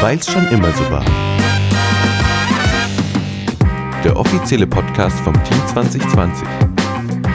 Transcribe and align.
Weil's 0.00 0.30
schon 0.30 0.46
immer 0.48 0.70
so 0.72 0.90
war. 0.90 1.04
Der 4.04 4.16
offizielle 4.16 4.66
Podcast 4.66 5.18
vom 5.20 5.34
Team 5.44 5.58
2020 5.66 6.46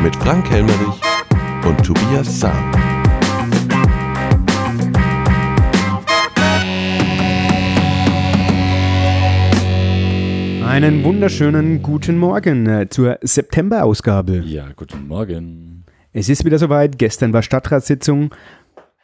mit 0.04 0.16
Frank 0.18 0.50
Helmerich 0.50 1.02
und 1.66 1.84
Tobias 1.84 2.40
Sam. 2.40 2.72
Einen 10.66 11.04
wunderschönen 11.04 11.82
guten 11.82 12.18
Morgen 12.18 12.68
äh, 12.68 12.88
zur 12.90 13.18
September-Ausgabe. 13.22 14.38
Ja, 14.46 14.68
guten 14.76 15.08
Morgen. 15.08 15.84
Es 16.14 16.30
ist 16.30 16.46
wieder 16.46 16.58
soweit. 16.58 16.98
Gestern 16.98 17.34
war 17.34 17.42
Stadtratssitzung. 17.42 18.34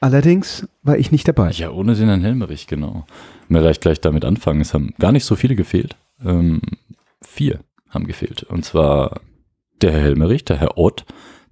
Allerdings 0.02 0.68
war 0.84 0.98
ich 0.98 1.12
nicht 1.12 1.28
dabei. 1.28 1.52
Ja, 1.52 1.72
ohne 1.72 1.96
den 1.96 2.08
Herrn 2.08 2.22
Helmerich, 2.22 2.68
genau. 2.68 3.06
Mir 3.48 3.64
reicht 3.64 3.82
gleich 3.82 4.02
damit 4.02 4.26
anfangen. 4.26 4.62
Es 4.62 4.74
haben 4.74 4.94
gar 5.00 5.12
nicht 5.12 5.26
so 5.26 5.36
viele 5.36 5.56
gefehlt. 5.56 5.96
Ähm, 6.24 6.62
vier 7.22 7.62
haben 7.90 8.06
gefehlt. 8.06 8.44
Und 8.44 8.66
zwar 8.66 9.22
der 9.82 9.92
Herr 9.92 10.02
Helmerich, 10.02 10.46
der 10.46 10.58
Herr 10.58 10.78
Ott, 10.78 11.06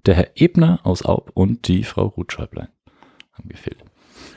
der 0.05 0.15
Herr 0.15 0.31
Ebner 0.35 0.79
aus 0.83 1.03
Aub 1.05 1.31
und 1.33 1.67
die 1.67 1.83
Frau 1.83 2.07
Rutscheiblein 2.07 2.67
haben 3.33 3.49
gefehlt. 3.49 3.83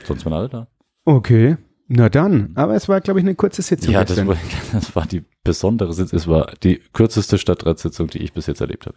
Sonst 0.05 0.25
waren 0.25 0.33
alle 0.35 0.49
da. 0.49 0.69
Okay. 1.05 1.57
Na 1.89 2.09
dann. 2.09 2.53
Aber 2.55 2.75
es 2.75 2.89
war, 2.89 3.01
glaube 3.01 3.21
ich, 3.21 3.25
eine 3.27 3.35
kurze 3.35 3.63
Sitzung. 3.63 3.93
Ja, 3.93 4.05
das 4.05 4.25
war, 4.27 4.37
das 4.73 4.95
war 4.97 5.07
die 5.07 5.25
besondere 5.45 5.93
Sitzung. 5.93 6.17
Es 6.17 6.27
war 6.27 6.53
die 6.63 6.81
kürzeste 6.93 7.39
Stadtratssitzung, 7.39 8.09
die 8.09 8.19
ich 8.19 8.33
bis 8.33 8.47
jetzt 8.47 8.61
erlebt 8.61 8.87
habe. 8.87 8.97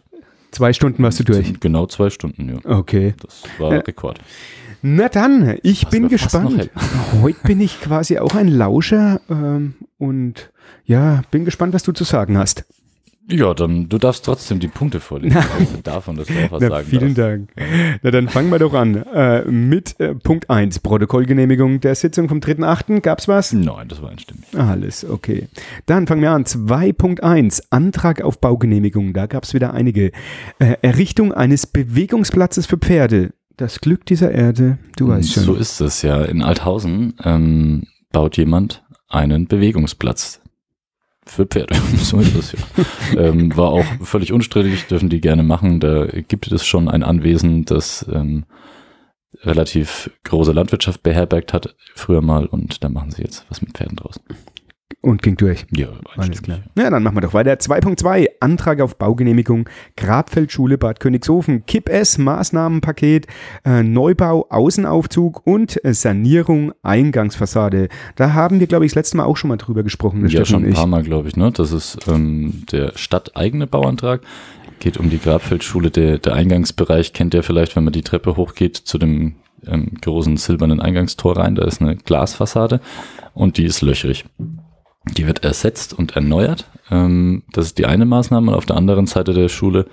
Zwei 0.50 0.72
Stunden 0.72 1.02
warst 1.02 1.20
du 1.20 1.24
durch. 1.24 1.60
Genau 1.60 1.86
zwei 1.86 2.10
Stunden, 2.10 2.48
ja. 2.48 2.56
Okay. 2.78 3.14
Das 3.22 3.44
war 3.58 3.72
Ja. 3.74 3.78
Rekord. 3.80 4.20
Na 4.82 5.08
dann, 5.08 5.58
ich 5.62 5.84
Was 5.84 5.90
bin 5.90 6.08
gespannt. 6.08 6.70
Heute 7.22 7.40
bin 7.44 7.60
ich 7.60 7.80
quasi 7.80 8.18
auch 8.18 8.34
ein 8.34 8.48
Lauscher 8.48 9.20
ähm, 9.28 9.74
und 9.98 10.50
ja, 10.84 11.22
bin 11.30 11.44
gespannt, 11.44 11.74
was 11.74 11.82
du 11.82 11.92
zu 11.92 12.04
sagen 12.04 12.38
hast. 12.38 12.64
Ja, 13.32 13.54
dann, 13.54 13.88
du 13.88 13.98
darfst 13.98 14.24
trotzdem 14.24 14.58
die 14.58 14.66
Punkte 14.66 14.98
vorlesen. 14.98 15.36
Also 15.36 15.76
davon, 15.82 16.16
dass 16.16 16.26
du 16.26 16.34
auch 16.34 16.50
was 16.50 16.62
Na, 16.62 16.68
sagen 16.68 16.86
vielen 16.88 17.14
darfst. 17.14 17.18
Dank. 17.18 17.50
Na 18.02 18.10
dann 18.10 18.28
fangen 18.28 18.50
wir 18.50 18.58
doch 18.58 18.74
an. 18.74 18.96
Äh, 18.96 19.44
mit 19.44 20.00
äh, 20.00 20.14
Punkt 20.14 20.50
1, 20.50 20.80
Protokollgenehmigung 20.80 21.80
der 21.80 21.94
Sitzung 21.94 22.28
vom 22.28 22.40
3.8. 22.40 23.00
Gab's 23.00 23.28
was? 23.28 23.52
Nein, 23.52 23.86
das 23.88 24.02
war 24.02 24.10
einstimmig. 24.10 24.46
Alles, 24.56 25.04
okay. 25.08 25.46
Dann 25.86 26.06
fangen 26.08 26.22
wir 26.22 26.32
an. 26.32 26.44
2.1, 26.44 27.62
Antrag 27.70 28.22
auf 28.22 28.40
Baugenehmigung. 28.40 29.12
Da 29.12 29.26
gab's 29.26 29.54
wieder 29.54 29.74
einige. 29.74 30.10
Äh, 30.58 30.76
Errichtung 30.82 31.32
eines 31.32 31.66
Bewegungsplatzes 31.68 32.66
für 32.66 32.78
Pferde. 32.78 33.30
Das 33.60 33.78
Glück 33.82 34.06
dieser 34.06 34.32
Erde, 34.32 34.78
du 34.96 35.08
weißt 35.08 35.34
schon. 35.34 35.44
So 35.44 35.54
ist 35.54 35.82
es 35.82 36.00
ja. 36.00 36.22
In 36.22 36.42
Althausen 36.42 37.12
ähm, 37.22 37.82
baut 38.10 38.38
jemand 38.38 38.82
einen 39.06 39.48
Bewegungsplatz 39.48 40.40
für 41.26 41.44
Pferde. 41.44 41.76
so 41.98 42.20
ist 42.20 42.34
es 42.34 42.52
ja. 42.52 42.58
ähm, 43.22 43.54
war 43.54 43.68
auch 43.68 43.84
völlig 44.00 44.32
unstrittig, 44.32 44.86
dürfen 44.86 45.10
die 45.10 45.20
gerne 45.20 45.42
machen. 45.42 45.78
Da 45.78 46.06
gibt 46.06 46.50
es 46.50 46.64
schon 46.64 46.88
ein 46.88 47.02
Anwesen, 47.02 47.66
das 47.66 48.06
ähm, 48.10 48.46
relativ 49.42 50.10
große 50.24 50.52
Landwirtschaft 50.52 51.02
beherbergt 51.02 51.52
hat, 51.52 51.76
früher 51.94 52.22
mal, 52.22 52.46
und 52.46 52.82
da 52.82 52.88
machen 52.88 53.10
sie 53.10 53.20
jetzt 53.20 53.44
was 53.50 53.60
mit 53.60 53.72
Pferden 53.76 53.96
draus. 53.96 54.20
Und 55.02 55.22
ging 55.22 55.36
durch. 55.36 55.66
Ja, 55.74 55.88
Alles 56.16 56.42
klar. 56.42 56.60
Ja, 56.76 56.90
dann 56.90 57.02
machen 57.02 57.16
wir 57.16 57.22
doch 57.22 57.32
weiter. 57.32 57.52
2.2 57.52 58.26
Antrag 58.40 58.82
auf 58.82 58.96
Baugenehmigung 58.96 59.68
Grabfeldschule 59.96 60.76
Bad 60.76 61.00
Königshofen. 61.00 61.64
KIP-S 61.64 62.18
Maßnahmenpaket 62.18 63.26
äh, 63.64 63.82
Neubau 63.82 64.46
Außenaufzug 64.50 65.46
und 65.46 65.82
äh, 65.84 65.94
Sanierung 65.94 66.72
Eingangsfassade. 66.82 67.88
Da 68.16 68.34
haben 68.34 68.60
wir, 68.60 68.66
glaube 68.66 68.84
ich, 68.84 68.92
das 68.92 68.96
letzte 68.96 69.16
Mal 69.16 69.24
auch 69.24 69.38
schon 69.38 69.48
mal 69.48 69.56
drüber 69.56 69.82
gesprochen. 69.82 70.26
Ja, 70.28 70.44
schon 70.44 70.66
ein 70.66 70.74
paar 70.74 70.86
Mal, 70.86 71.02
glaube 71.02 71.28
ich. 71.28 71.36
Ne? 71.36 71.50
Das 71.50 71.72
ist 71.72 72.06
ähm, 72.06 72.64
der 72.70 72.92
stadteigene 72.96 73.66
Bauantrag. 73.66 74.20
Geht 74.80 74.98
um 74.98 75.08
die 75.08 75.18
Grabfeldschule. 75.18 75.90
Der, 75.90 76.18
der 76.18 76.34
Eingangsbereich 76.34 77.14
kennt 77.14 77.32
ihr 77.32 77.42
vielleicht, 77.42 77.74
wenn 77.74 77.84
man 77.84 77.92
die 77.94 78.02
Treppe 78.02 78.36
hochgeht 78.36 78.76
zu 78.76 78.98
dem 78.98 79.36
ähm, 79.66 79.92
großen 80.00 80.36
silbernen 80.36 80.80
Eingangstor 80.80 81.36
rein. 81.36 81.54
Da 81.54 81.64
ist 81.64 81.80
eine 81.80 81.96
Glasfassade 81.96 82.80
und 83.34 83.56
die 83.56 83.64
ist 83.64 83.80
löchrig. 83.82 84.24
Die 85.04 85.26
wird 85.26 85.44
ersetzt 85.44 85.92
und 85.92 86.16
erneuert. 86.16 86.66
Ähm, 86.90 87.42
das 87.52 87.66
ist 87.66 87.78
die 87.78 87.86
eine 87.86 88.04
Maßnahme. 88.04 88.50
Und 88.50 88.56
auf 88.56 88.66
der 88.66 88.76
anderen 88.76 89.06
Seite 89.06 89.32
der 89.32 89.48
Schule, 89.48 89.86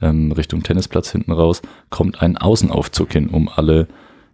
ähm, 0.00 0.32
Richtung 0.32 0.62
Tennisplatz 0.62 1.10
hinten 1.10 1.32
raus, 1.32 1.62
kommt 1.88 2.22
ein 2.22 2.36
Außenaufzug 2.36 3.12
hin, 3.12 3.28
um 3.28 3.48
alle 3.48 3.88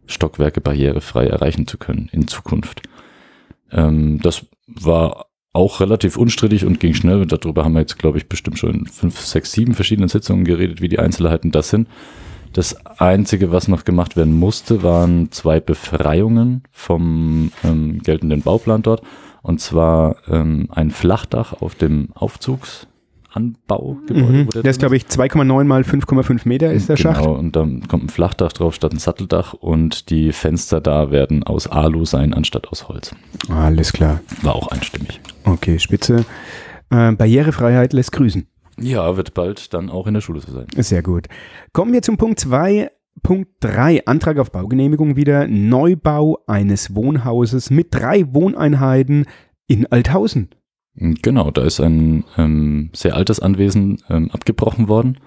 Stockwerke 0.06 0.60
barrierefrei 0.60 1.26
erreichen 1.26 1.66
zu 1.66 1.78
können 1.78 2.09
in 2.12 2.28
Zukunft. 2.28 2.82
Ähm, 3.70 4.20
das 4.20 4.47
war 4.66 5.26
auch 5.53 5.81
relativ 5.81 6.16
unstrittig 6.16 6.65
und 6.65 6.81
ging 6.81 6.94
schnell. 6.94 7.25
Darüber 7.26 7.65
haben 7.65 7.72
wir 7.72 7.81
jetzt, 7.81 7.98
glaube 7.98 8.19
ich, 8.19 8.28
bestimmt 8.28 8.59
schon 8.59 8.75
in 8.75 8.86
fünf, 8.86 9.20
sechs, 9.20 9.53
sieben 9.53 9.75
verschiedenen 9.75 10.09
Sitzungen 10.09 10.44
geredet, 10.44 10.82
wie 10.82 10.88
die 10.88 10.98
Einzelheiten 10.98 11.50
das 11.50 11.70
sind. 11.70 11.88
Das 12.56 12.74
Einzige, 12.98 13.52
was 13.52 13.68
noch 13.68 13.84
gemacht 13.84 14.16
werden 14.16 14.32
musste, 14.32 14.82
waren 14.82 15.30
zwei 15.30 15.60
Befreiungen 15.60 16.62
vom 16.72 17.52
ähm, 17.62 17.98
geltenden 17.98 18.40
Bauplan 18.40 18.80
dort. 18.80 19.02
Und 19.42 19.60
zwar 19.60 20.16
ähm, 20.26 20.70
ein 20.70 20.90
Flachdach 20.90 21.52
auf 21.60 21.74
dem 21.74 22.08
Aufzugsanbaugebäude. 22.14 24.22
Mhm. 24.22 24.48
der 24.48 24.62
Das 24.62 24.76
ist, 24.76 24.78
glaube 24.78 24.96
ich, 24.96 25.04
2,9 25.04 25.64
mal 25.64 25.82
5,5 25.82 26.48
Meter 26.48 26.72
ist 26.72 26.88
der 26.88 26.96
genau, 26.96 27.12
Schacht. 27.12 27.26
und 27.26 27.56
dann 27.56 27.86
kommt 27.88 28.04
ein 28.04 28.08
Flachdach 28.08 28.54
drauf 28.54 28.74
statt 28.74 28.94
ein 28.94 29.00
Satteldach 29.00 29.52
und 29.52 30.08
die 30.08 30.32
Fenster 30.32 30.80
da 30.80 31.10
werden 31.10 31.42
aus 31.42 31.66
Alu 31.66 32.06
sein 32.06 32.32
anstatt 32.32 32.68
aus 32.68 32.88
Holz. 32.88 33.14
Alles 33.50 33.92
klar. 33.92 34.20
War 34.40 34.56
auch 34.56 34.68
einstimmig. 34.68 35.20
Okay, 35.44 35.78
spitze. 35.78 36.24
Äh, 36.88 37.12
Barrierefreiheit 37.12 37.92
lässt 37.92 38.12
grüßen. 38.12 38.46
Ja, 38.81 39.16
wird 39.16 39.34
bald 39.34 39.72
dann 39.75 39.91
auch 39.91 40.06
in 40.06 40.14
der 40.14 40.20
Schule 40.20 40.41
so 40.41 40.53
sein. 40.53 40.66
Sehr 40.76 41.03
gut. 41.03 41.26
Kommen 41.72 41.92
wir 41.92 42.03
zum 42.03 42.16
Punkt 42.16 42.41
2. 42.41 42.91
Punkt 43.22 43.48
3, 43.60 44.04
Antrag 44.04 44.38
auf 44.38 44.53
Baugenehmigung 44.53 45.16
wieder. 45.16 45.48
Neubau 45.48 46.38
eines 46.47 46.94
Wohnhauses 46.94 47.70
mit 47.70 47.88
drei 47.94 48.32
Wohneinheiten 48.34 49.25
in 49.66 49.86
Althausen. 49.86 50.50
Genau, 50.94 51.50
da 51.50 51.62
ist 51.62 51.81
ein 51.81 52.25
ähm, 52.38 52.91
sehr 52.94 53.16
altes 53.16 53.41
Anwesen 53.41 54.03
ähm, 54.09 54.31
abgebrochen 54.31 54.88
worden 54.88 55.19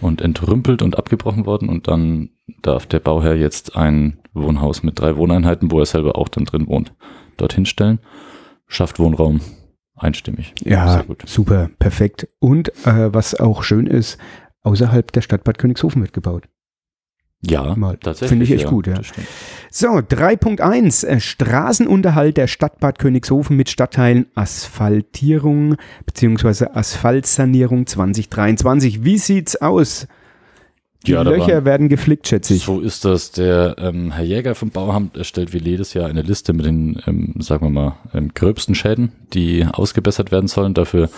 und 0.00 0.20
entrümpelt 0.20 0.82
und 0.82 0.98
abgebrochen 0.98 1.46
worden 1.46 1.68
und 1.68 1.88
dann 1.88 2.30
darf 2.62 2.86
der 2.86 3.00
Bauherr 3.00 3.36
jetzt 3.36 3.76
ein 3.76 4.18
Wohnhaus 4.34 4.82
mit 4.82 5.00
drei 5.00 5.16
Wohneinheiten, 5.16 5.70
wo 5.70 5.80
er 5.80 5.86
selber 5.86 6.16
auch 6.16 6.28
dann 6.28 6.44
drin 6.44 6.68
wohnt, 6.68 6.94
dorthin 7.36 7.66
stellen. 7.66 7.98
Schafft 8.68 9.00
Wohnraum 9.00 9.40
einstimmig. 10.02 10.54
Ja, 10.64 11.02
gut. 11.02 11.22
super, 11.26 11.70
perfekt. 11.78 12.28
Und 12.38 12.68
äh, 12.86 13.12
was 13.12 13.34
auch 13.34 13.62
schön 13.62 13.86
ist, 13.86 14.18
außerhalb 14.62 15.12
der 15.12 15.20
Stadt 15.20 15.44
Bad 15.44 15.58
Königshofen 15.58 16.02
wird 16.02 16.12
gebaut. 16.12 16.48
Ja, 17.42 17.74
Mal. 17.74 17.96
tatsächlich. 17.96 18.28
Finde 18.28 18.44
ich 18.44 18.52
echt 18.52 18.66
gut, 18.66 18.86
ja. 18.86 18.94
das 18.94 19.06
stimmt. 19.06 19.26
So, 19.70 19.88
3.1. 19.88 21.06
Äh, 21.06 21.20
Straßenunterhalt 21.20 22.36
der 22.36 22.46
Stadt 22.46 22.80
Bad 22.80 22.98
Königshofen 22.98 23.56
mit 23.56 23.70
Stadtteilen 23.70 24.26
Asphaltierung 24.34 25.76
bzw. 26.04 26.66
Asphaltsanierung 26.74 27.86
2023. 27.86 29.04
Wie 29.04 29.16
sieht's 29.16 29.56
aus? 29.56 30.06
Die 31.06 31.12
Ja, 31.12 31.22
Löcher 31.22 31.64
werden 31.64 31.88
geflickt, 31.88 32.28
schätze 32.28 32.54
ich. 32.54 32.64
So 32.64 32.80
ist 32.80 33.04
das. 33.04 33.32
Der 33.32 33.76
ähm, 33.78 34.12
Herr 34.12 34.24
Jäger 34.24 34.54
vom 34.54 34.70
Bauamt 34.70 35.16
erstellt 35.16 35.54
wie 35.54 35.58
jedes 35.58 35.94
Jahr 35.94 36.08
eine 36.08 36.22
Liste 36.22 36.52
mit 36.52 36.66
den, 36.66 37.00
ähm, 37.06 37.34
sagen 37.38 37.66
wir 37.66 37.70
mal, 37.70 37.96
ähm, 38.12 38.32
gröbsten 38.34 38.74
Schäden, 38.74 39.12
die 39.32 39.66
ausgebessert 39.66 40.30
werden 40.30 40.48
sollen. 40.48 40.74
Dafür 40.74 41.08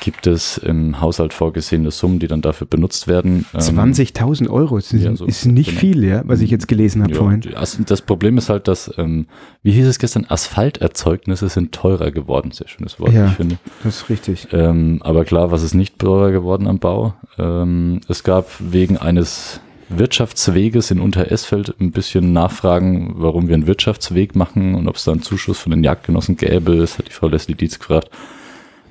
gibt 0.00 0.26
es 0.26 0.58
im 0.58 1.00
Haushalt 1.00 1.32
vorgesehene 1.32 1.90
Summen, 1.90 2.18
die 2.18 2.26
dann 2.26 2.42
dafür 2.42 2.66
benutzt 2.66 3.06
werden. 3.08 3.46
Ähm, 3.54 3.60
20.000 3.60 4.50
Euro 4.50 4.76
ist, 4.76 4.92
ja, 4.92 5.14
so 5.16 5.24
ist 5.24 5.46
nicht 5.46 5.68
genau. 5.70 5.80
viel, 5.80 6.04
ja, 6.04 6.22
was 6.26 6.40
ich 6.40 6.50
jetzt 6.50 6.68
gelesen 6.68 7.02
habe 7.02 7.12
ja, 7.12 7.18
vorhin. 7.18 7.42
As- 7.54 7.78
Das 7.86 8.02
Problem 8.02 8.36
ist 8.36 8.48
halt, 8.50 8.68
dass, 8.68 8.92
ähm, 8.98 9.26
wie 9.62 9.72
hieß 9.72 9.86
es 9.86 9.98
gestern, 9.98 10.26
Asphalterzeugnisse 10.28 11.48
sind 11.48 11.72
teurer 11.72 12.10
geworden. 12.10 12.50
Sehr 12.50 12.68
schönes 12.68 12.98
Wort, 13.00 13.12
Ja. 13.12 13.26
ich 13.28 13.32
finde. 13.34 13.56
Das 13.82 13.96
ist 14.02 14.08
richtig. 14.10 14.48
Ähm, 14.52 15.00
aber 15.02 15.24
klar, 15.24 15.50
was 15.50 15.62
ist 15.62 15.74
nicht 15.74 15.98
teurer 15.98 16.32
geworden 16.32 16.66
am 16.66 16.78
Bau? 16.80 17.14
Ähm, 17.38 18.00
es 18.08 18.24
gab 18.24 18.48
wegen 18.58 18.98
eines 18.98 19.60
Wirtschaftsweges 19.88 20.90
in 20.90 21.00
Unteresfeld 21.00 21.74
ein 21.80 21.92
bisschen 21.92 22.32
Nachfragen, 22.32 23.14
warum 23.16 23.48
wir 23.48 23.54
einen 23.54 23.66
Wirtschaftsweg 23.66 24.34
machen 24.34 24.74
und 24.74 24.88
ob 24.88 24.96
es 24.96 25.04
da 25.04 25.12
einen 25.12 25.22
Zuschuss 25.22 25.58
von 25.58 25.70
den 25.70 25.84
Jagdgenossen 25.84 26.36
gäbe. 26.36 26.76
Das 26.76 26.98
hat 26.98 27.08
die 27.08 27.12
Frau 27.12 27.28
Leslie 27.28 27.54
Dietz 27.54 27.78
gefragt, 27.78 28.10
ähm, 28.10 28.18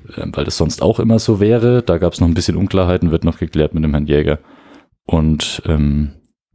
weil 0.04 0.44
das 0.44 0.56
sonst 0.56 0.82
auch 0.82 1.00
immer 1.00 1.18
so 1.18 1.40
wäre. 1.40 1.82
Da 1.82 1.98
gab 1.98 2.12
es 2.12 2.20
noch 2.20 2.28
ein 2.28 2.34
bisschen 2.34 2.56
Unklarheiten, 2.56 3.10
wird 3.10 3.24
noch 3.24 3.38
geklärt 3.38 3.74
mit 3.74 3.84
dem 3.84 3.92
Herrn 3.92 4.06
Jäger. 4.06 4.38
Und 5.06 5.62
ähm, 5.66 6.12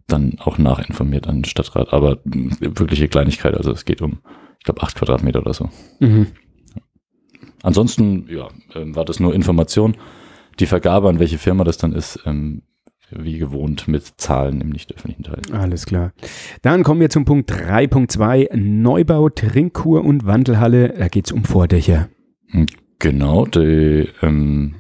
dann 0.08 0.38
auch 0.40 0.58
nachinformiert 0.58 1.28
an 1.28 1.38
den 1.38 1.46
Stadtrat. 1.46 1.94
Aber 1.94 2.20
mh, 2.24 2.58
wirkliche 2.60 3.08
Kleinigkeit, 3.08 3.56
also 3.56 3.72
es 3.72 3.86
geht 3.86 4.02
um, 4.02 4.20
ich 4.58 4.66
glaube, 4.66 4.82
acht 4.82 4.96
Quadratmeter 4.96 5.40
oder 5.40 5.54
so. 5.54 5.70
Mhm. 6.00 6.28
Ansonsten, 7.62 8.28
ja, 8.30 8.48
ähm, 8.76 8.96
war 8.96 9.06
das 9.06 9.20
nur 9.20 9.34
Information. 9.34 9.98
Die 10.60 10.66
Vergabe, 10.66 11.10
an 11.10 11.20
welche 11.20 11.38
Firma 11.38 11.64
das 11.64 11.78
dann 11.78 11.94
ist, 11.94 12.20
ähm, 12.26 12.64
wie 13.12 13.38
gewohnt 13.38 13.88
mit 13.88 14.06
Zahlen 14.18 14.62
im 14.62 14.70
nicht 14.70 14.94
öffentlichen 14.94 15.24
Teil. 15.24 15.42
Alles 15.52 15.86
klar. 15.86 16.14
Dann 16.62 16.84
kommen 16.84 17.02
wir 17.02 17.10
zum 17.10 17.26
Punkt 17.26 17.52
3.2 17.52 18.56
Neubau, 18.56 19.30
Trinkkur 19.30 20.04
und 20.06 20.26
Wandelhalle. 20.26 20.94
Da 20.98 21.08
geht 21.08 21.26
es 21.26 21.32
um 21.32 21.44
Vordächer. 21.44 22.10
Genau, 23.00 23.46
die 23.46 24.10
ähm, 24.22 24.76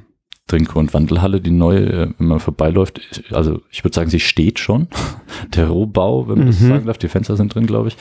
Trinkkur 0.47 0.81
und 0.81 0.93
Wandelhalle, 0.93 1.39
die 1.41 1.51
neue, 1.51 1.85
äh, 1.85 2.09
wenn 2.17 2.27
man 2.27 2.39
vorbeiläuft, 2.39 3.23
also 3.31 3.61
ich 3.71 3.83
würde 3.83 3.95
sagen, 3.95 4.09
sie 4.09 4.19
steht 4.19 4.59
schon. 4.59 4.87
Der 5.55 5.67
Rohbau, 5.69 6.27
wenn 6.27 6.39
man 6.39 6.47
das 6.47 6.59
Mhm. 6.59 6.67
sagen 6.67 6.85
darf, 6.85 6.97
die 6.97 7.07
Fenster 7.07 7.37
sind 7.37 7.53
drin, 7.55 7.65
glaube 7.65 7.89
ich. 7.89 7.97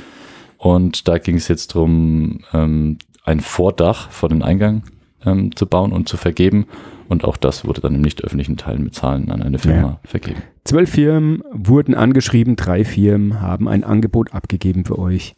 Und 0.57 1.07
da 1.07 1.19
ging 1.19 1.37
es 1.37 1.47
jetzt 1.49 1.69
drum, 1.69 2.41
ähm, 2.53 2.99
ein 3.25 3.41
Vordach 3.41 4.11
vor 4.11 4.29
den 4.29 4.43
Eingang 4.43 4.83
ähm, 5.25 5.55
zu 5.55 5.67
bauen 5.67 5.93
und 5.93 6.09
zu 6.09 6.17
vergeben. 6.17 6.67
Und 7.09 7.25
auch 7.25 7.37
das 7.37 7.65
wurde 7.65 7.81
dann 7.81 7.95
im 7.95 8.01
nicht 8.03 8.25
öffentlichen 8.25 8.57
Teil 8.57 8.79
mit 8.79 8.95
Zahlen 8.95 9.31
an 9.31 9.41
eine 9.43 9.59
Firma 9.59 10.01
vergeben. 10.05 10.43
Zwölf 10.65 10.91
Firmen 10.91 11.43
wurden 11.53 11.95
angeschrieben, 11.95 12.57
drei 12.57 12.85
Firmen 12.85 13.41
haben 13.41 13.69
ein 13.69 13.85
Angebot 13.85 14.35
abgegeben 14.35 14.85
für 14.85 14.99
euch. 14.99 15.35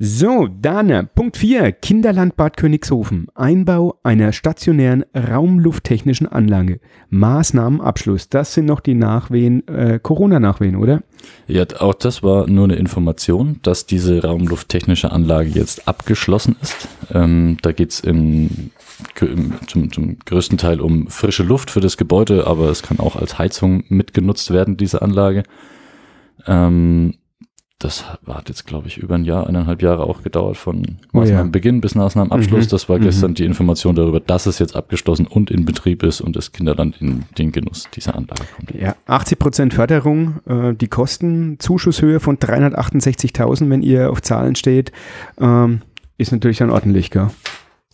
So, 0.00 0.48
dann 0.48 0.90
äh, 0.90 1.04
Punkt 1.04 1.36
4, 1.36 1.70
Kinderland 1.70 2.36
Bad 2.36 2.56
Königshofen. 2.56 3.28
Einbau 3.36 3.98
einer 4.02 4.32
stationären 4.32 5.04
raumlufttechnischen 5.14 6.26
Anlage. 6.26 6.80
Maßnahmenabschluss. 7.10 8.28
Das 8.28 8.54
sind 8.54 8.66
noch 8.66 8.80
die 8.80 8.94
Nachwehen, 8.94 9.66
äh, 9.68 10.00
Corona-Nachwehen, 10.02 10.74
oder? 10.74 11.04
Ja, 11.46 11.64
auch 11.78 11.94
das 11.94 12.24
war 12.24 12.48
nur 12.48 12.64
eine 12.64 12.74
Information, 12.74 13.60
dass 13.62 13.86
diese 13.86 14.22
raumlufttechnische 14.22 15.12
Anlage 15.12 15.50
jetzt 15.50 15.86
abgeschlossen 15.86 16.56
ist. 16.60 16.88
Ähm, 17.12 17.58
da 17.62 17.70
geht 17.70 17.92
es 17.92 18.00
im, 18.00 18.72
im, 19.20 19.54
zum, 19.68 19.92
zum 19.92 20.18
größten 20.24 20.58
Teil 20.58 20.80
um 20.80 21.06
frische 21.06 21.44
Luft 21.44 21.70
für 21.70 21.80
das 21.80 21.96
Gebäude, 21.96 22.48
aber 22.48 22.68
es 22.68 22.82
kann 22.82 22.98
auch 22.98 23.14
als 23.14 23.38
Heizung 23.38 23.84
mitgenutzt 23.88 24.50
werden, 24.50 24.76
diese 24.76 25.02
Anlage. 25.02 25.44
Ähm, 26.48 27.14
das 27.80 28.04
hat 28.26 28.48
jetzt, 28.48 28.66
glaube 28.66 28.86
ich, 28.88 28.98
über 28.98 29.14
ein 29.16 29.24
Jahr, 29.24 29.46
eineinhalb 29.46 29.82
Jahre 29.82 30.04
auch 30.04 30.22
gedauert 30.22 30.56
von 30.56 30.98
Oh. 31.12 31.18
Maßnahmenbeginn 31.18 31.80
bis 31.80 31.94
Maßnahmenabschluss. 31.94 32.66
Mhm. 32.66 32.70
Das 32.70 32.88
war 32.88 32.98
Mhm. 32.98 33.02
gestern 33.02 33.34
die 33.34 33.44
Information 33.44 33.94
darüber, 33.94 34.20
dass 34.20 34.46
es 34.46 34.58
jetzt 34.58 34.74
abgeschlossen 34.76 35.26
und 35.26 35.50
in 35.50 35.64
Betrieb 35.64 36.02
ist 36.02 36.20
und 36.20 36.34
das 36.36 36.52
Kinderland 36.52 37.00
in 37.00 37.24
den 37.36 37.52
Genuss 37.52 37.88
dieser 37.94 38.14
Anlage 38.14 38.42
kommt. 38.56 38.70
Ja, 38.80 38.94
80% 39.06 39.74
Förderung, 39.74 40.40
äh, 40.46 40.72
die 40.74 40.88
Kosten, 40.88 41.58
Zuschusshöhe 41.58 42.20
von 42.20 42.38
368.000, 42.38 43.68
wenn 43.70 43.82
ihr 43.82 44.10
auf 44.10 44.22
Zahlen 44.22 44.54
steht, 44.54 44.92
ähm, 45.38 45.82
ist 46.16 46.32
natürlich 46.32 46.58
dann 46.58 46.70
ordentlich, 46.70 47.10
gell? 47.10 47.28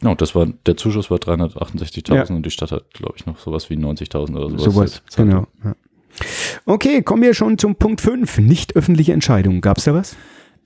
Ja, 0.03 0.11
und 0.11 0.21
das 0.21 0.35
war, 0.35 0.47
der 0.67 0.77
Zuschuss 0.77 1.11
war 1.11 1.19
368.000 1.19 2.31
Ja. 2.31 2.37
und 2.37 2.47
die 2.47 2.51
Stadt 2.51 2.71
hat, 2.73 2.85
glaube 2.95 3.15
ich, 3.17 3.27
noch 3.27 3.39
sowas 3.39 3.69
wie 3.71 3.77
90.000 3.77 4.37
oder 4.37 4.49
sowas. 4.59 4.63
Sowas, 4.75 5.03
genau. 5.17 5.47
Ja. 5.65 5.75
Okay, 6.67 7.03
kommen 7.03 7.23
wir 7.23 7.35
schon 7.35 7.59
zum 7.59 7.77
Punkt 7.77 8.01
5, 8.01 8.39
nicht 8.39 8.77
öffentliche 8.77 9.13
Entscheidungen. 9.13 9.61
Gab 9.61 9.79
es 9.79 9.85
da 9.85 9.95
was? 9.95 10.17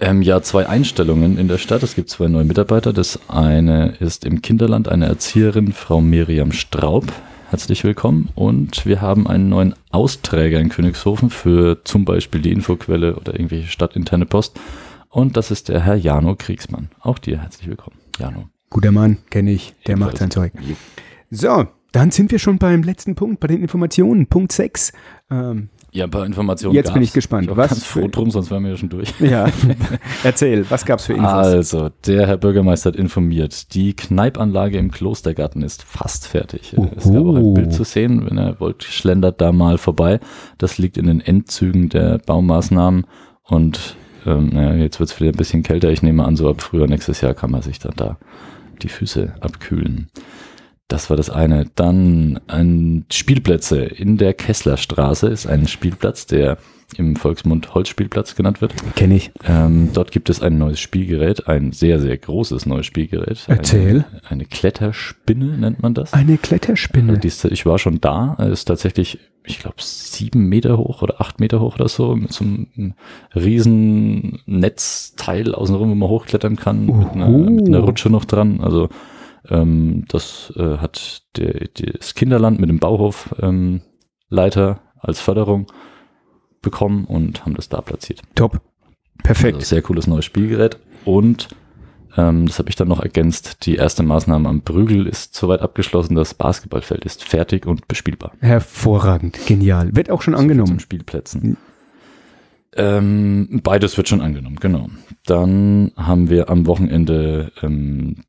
Ähm, 0.00 0.22
ja, 0.22 0.42
zwei 0.42 0.68
Einstellungen 0.68 1.38
in 1.38 1.48
der 1.48 1.58
Stadt. 1.58 1.82
Es 1.82 1.94
gibt 1.94 2.10
zwei 2.10 2.28
neue 2.28 2.44
Mitarbeiter. 2.44 2.92
Das 2.92 3.18
eine 3.28 3.94
ist 4.00 4.24
im 4.24 4.42
Kinderland 4.42 4.88
eine 4.88 5.06
Erzieherin, 5.06 5.72
Frau 5.72 6.00
Miriam 6.00 6.52
Straub. 6.52 7.06
Herzlich 7.50 7.84
willkommen. 7.84 8.30
Und 8.34 8.86
wir 8.86 9.00
haben 9.00 9.28
einen 9.28 9.48
neuen 9.48 9.74
Austräger 9.92 10.58
in 10.58 10.68
Königshofen 10.68 11.30
für 11.30 11.84
zum 11.84 12.04
Beispiel 12.04 12.40
die 12.40 12.50
Infoquelle 12.50 13.14
oder 13.14 13.34
irgendwelche 13.34 13.68
stadtinterne 13.68 14.26
Post. 14.26 14.58
Und 15.08 15.36
das 15.36 15.52
ist 15.52 15.68
der 15.68 15.80
Herr 15.80 15.94
Jano 15.94 16.34
Kriegsmann. 16.34 16.88
Auch 16.98 17.20
dir 17.20 17.40
herzlich 17.40 17.68
willkommen, 17.68 17.96
Jano. 18.18 18.48
Guter 18.70 18.90
Mann, 18.90 19.18
kenne 19.30 19.52
ich, 19.52 19.74
der 19.86 19.96
macht 19.96 20.18
sein 20.18 20.32
Zeug. 20.32 20.52
So, 21.30 21.68
dann 21.94 22.10
sind 22.10 22.32
wir 22.32 22.40
schon 22.40 22.58
beim 22.58 22.82
letzten 22.82 23.14
Punkt, 23.14 23.38
bei 23.38 23.46
den 23.46 23.62
Informationen. 23.62 24.26
Punkt 24.26 24.50
6. 24.50 24.92
Ähm, 25.30 25.68
Ja, 25.92 26.04
ein 26.04 26.10
paar 26.10 26.26
Informationen. 26.26 26.74
Jetzt 26.74 26.88
bin 26.88 26.94
gab's. 26.94 27.08
ich 27.08 27.12
gespannt. 27.12 27.48
Ich 27.48 27.56
Was 27.56 27.70
ganz 27.70 27.84
froh 27.84 28.08
drum, 28.08 28.32
sonst 28.32 28.50
wären 28.50 28.64
wir 28.64 28.72
ja 28.72 28.76
schon 28.76 28.88
durch. 28.88 29.14
ja, 29.20 29.46
erzähl, 30.24 30.68
was 30.68 30.84
gab's 30.84 31.06
für 31.06 31.12
Infos? 31.12 31.30
Also, 31.30 31.90
der 32.04 32.26
Herr 32.26 32.36
Bürgermeister 32.36 32.90
hat 32.90 32.96
informiert, 32.96 33.74
die 33.74 33.94
Kneipanlage 33.94 34.76
im 34.76 34.90
Klostergarten 34.90 35.62
ist 35.62 35.84
fast 35.84 36.26
fertig. 36.26 36.74
Es 36.96 37.04
gab 37.04 37.22
auch 37.22 37.36
ein 37.36 37.42
Oho. 37.44 37.54
Bild 37.54 37.72
zu 37.72 37.84
sehen, 37.84 38.26
wenn 38.28 38.38
er 38.38 38.58
wollt, 38.58 38.82
schlendert 38.82 39.40
da 39.40 39.52
mal 39.52 39.78
vorbei. 39.78 40.18
Das 40.58 40.78
liegt 40.78 40.98
in 40.98 41.06
den 41.06 41.20
Endzügen 41.20 41.90
der 41.90 42.18
Baumaßnahmen 42.18 43.06
und 43.44 43.96
ähm, 44.26 44.48
naja, 44.48 44.74
jetzt 44.74 44.98
wird 44.98 45.10
es 45.10 45.20
wieder 45.20 45.30
ein 45.30 45.36
bisschen 45.36 45.62
kälter. 45.62 45.90
Ich 45.90 46.02
nehme 46.02 46.24
an, 46.24 46.34
so 46.34 46.48
ab 46.50 46.60
früher 46.60 46.88
nächstes 46.88 47.20
Jahr 47.20 47.34
kann 47.34 47.52
man 47.52 47.62
sich 47.62 47.78
dann 47.78 47.94
da 47.94 48.18
die 48.82 48.88
Füße 48.88 49.34
abkühlen. 49.40 50.08
Das 50.88 51.08
war 51.10 51.16
das 51.16 51.30
eine. 51.30 51.66
Dann 51.74 52.40
ein 52.46 53.06
Spielplätze. 53.10 53.80
In 53.80 54.18
der 54.18 54.34
Kesslerstraße 54.34 55.28
ist 55.28 55.46
ein 55.46 55.66
Spielplatz, 55.66 56.26
der 56.26 56.58
im 56.96 57.16
Volksmund 57.16 57.74
Holzspielplatz 57.74 58.34
genannt 58.34 58.60
wird. 58.60 58.74
Kenne 58.94 59.16
ich. 59.16 59.32
Ähm, 59.46 59.90
dort 59.92 60.12
gibt 60.12 60.30
es 60.30 60.42
ein 60.42 60.58
neues 60.58 60.80
Spielgerät, 60.80 61.48
ein 61.48 61.72
sehr, 61.72 61.98
sehr 61.98 62.16
großes 62.16 62.66
neues 62.66 62.86
Spielgerät. 62.86 63.44
Erzähl. 63.48 64.04
Eine, 64.10 64.22
eine 64.28 64.44
Kletterspinne 64.44 65.58
nennt 65.58 65.82
man 65.82 65.94
das. 65.94 66.12
Eine 66.12 66.36
Kletterspinne. 66.36 67.18
Die 67.18 67.28
ist, 67.28 67.44
ich 67.44 67.66
war 67.66 67.78
schon 67.78 68.00
da, 68.00 68.36
äh, 68.38 68.52
ist 68.52 68.66
tatsächlich, 68.66 69.18
ich 69.44 69.58
glaube, 69.58 69.76
sieben 69.78 70.48
Meter 70.48 70.78
hoch 70.78 71.02
oder 71.02 71.20
acht 71.20 71.40
Meter 71.40 71.60
hoch 71.60 71.76
oder 71.76 71.88
so, 71.88 72.14
mit 72.14 72.32
so 72.32 72.44
einem 72.44 72.94
riesen 73.34 74.40
Netzteil 74.46 75.54
außenrum, 75.54 75.90
wo 75.90 75.94
man 75.94 76.08
hochklettern 76.08 76.56
kann, 76.56 76.86
mit 76.86 77.12
einer, 77.12 77.28
mit 77.28 77.66
einer 77.66 77.80
Rutsche 77.80 78.10
noch 78.10 78.24
dran. 78.24 78.60
Also 78.60 78.88
ähm, 79.48 80.04
das 80.08 80.52
äh, 80.56 80.78
hat 80.78 81.22
der, 81.36 81.68
das 81.74 82.14
Kinderland 82.14 82.60
mit 82.60 82.68
dem 82.68 82.78
Bauhof 82.78 83.34
ähm, 83.40 83.82
als 84.30 85.20
Förderung 85.20 85.66
bekommen 86.62 87.04
und 87.04 87.44
haben 87.44 87.54
das 87.54 87.68
da 87.68 87.80
platziert. 87.80 88.22
Top. 88.34 88.60
Perfekt. 89.22 89.56
Also 89.56 89.66
sehr 89.66 89.82
cooles 89.82 90.06
neues 90.06 90.24
Spielgerät. 90.24 90.78
Und 91.04 91.48
ähm, 92.16 92.46
das 92.46 92.58
habe 92.58 92.70
ich 92.70 92.76
dann 92.76 92.88
noch 92.88 93.00
ergänzt. 93.00 93.66
Die 93.66 93.76
erste 93.76 94.02
Maßnahme 94.02 94.48
am 94.48 94.62
Brügel 94.62 95.06
ist 95.06 95.34
soweit 95.34 95.60
abgeschlossen. 95.60 96.14
Das 96.14 96.34
Basketballfeld 96.34 97.04
ist 97.04 97.24
fertig 97.24 97.66
und 97.66 97.86
bespielbar. 97.88 98.32
Hervorragend. 98.40 99.38
Genial. 99.46 99.94
Wird 99.94 100.10
auch 100.10 100.22
schon 100.22 100.34
So 100.34 100.40
angenommen. 100.40 100.80
Spielplätzen. 100.80 101.56
Ähm, 102.76 103.60
beides 103.62 103.96
wird 103.96 104.08
schon 104.08 104.20
angenommen, 104.20 104.56
genau. 104.60 104.88
Dann 105.26 105.92
haben 105.96 106.28
wir 106.28 106.50
am 106.50 106.66
Wochenende 106.66 107.52
ähm, 107.62 108.24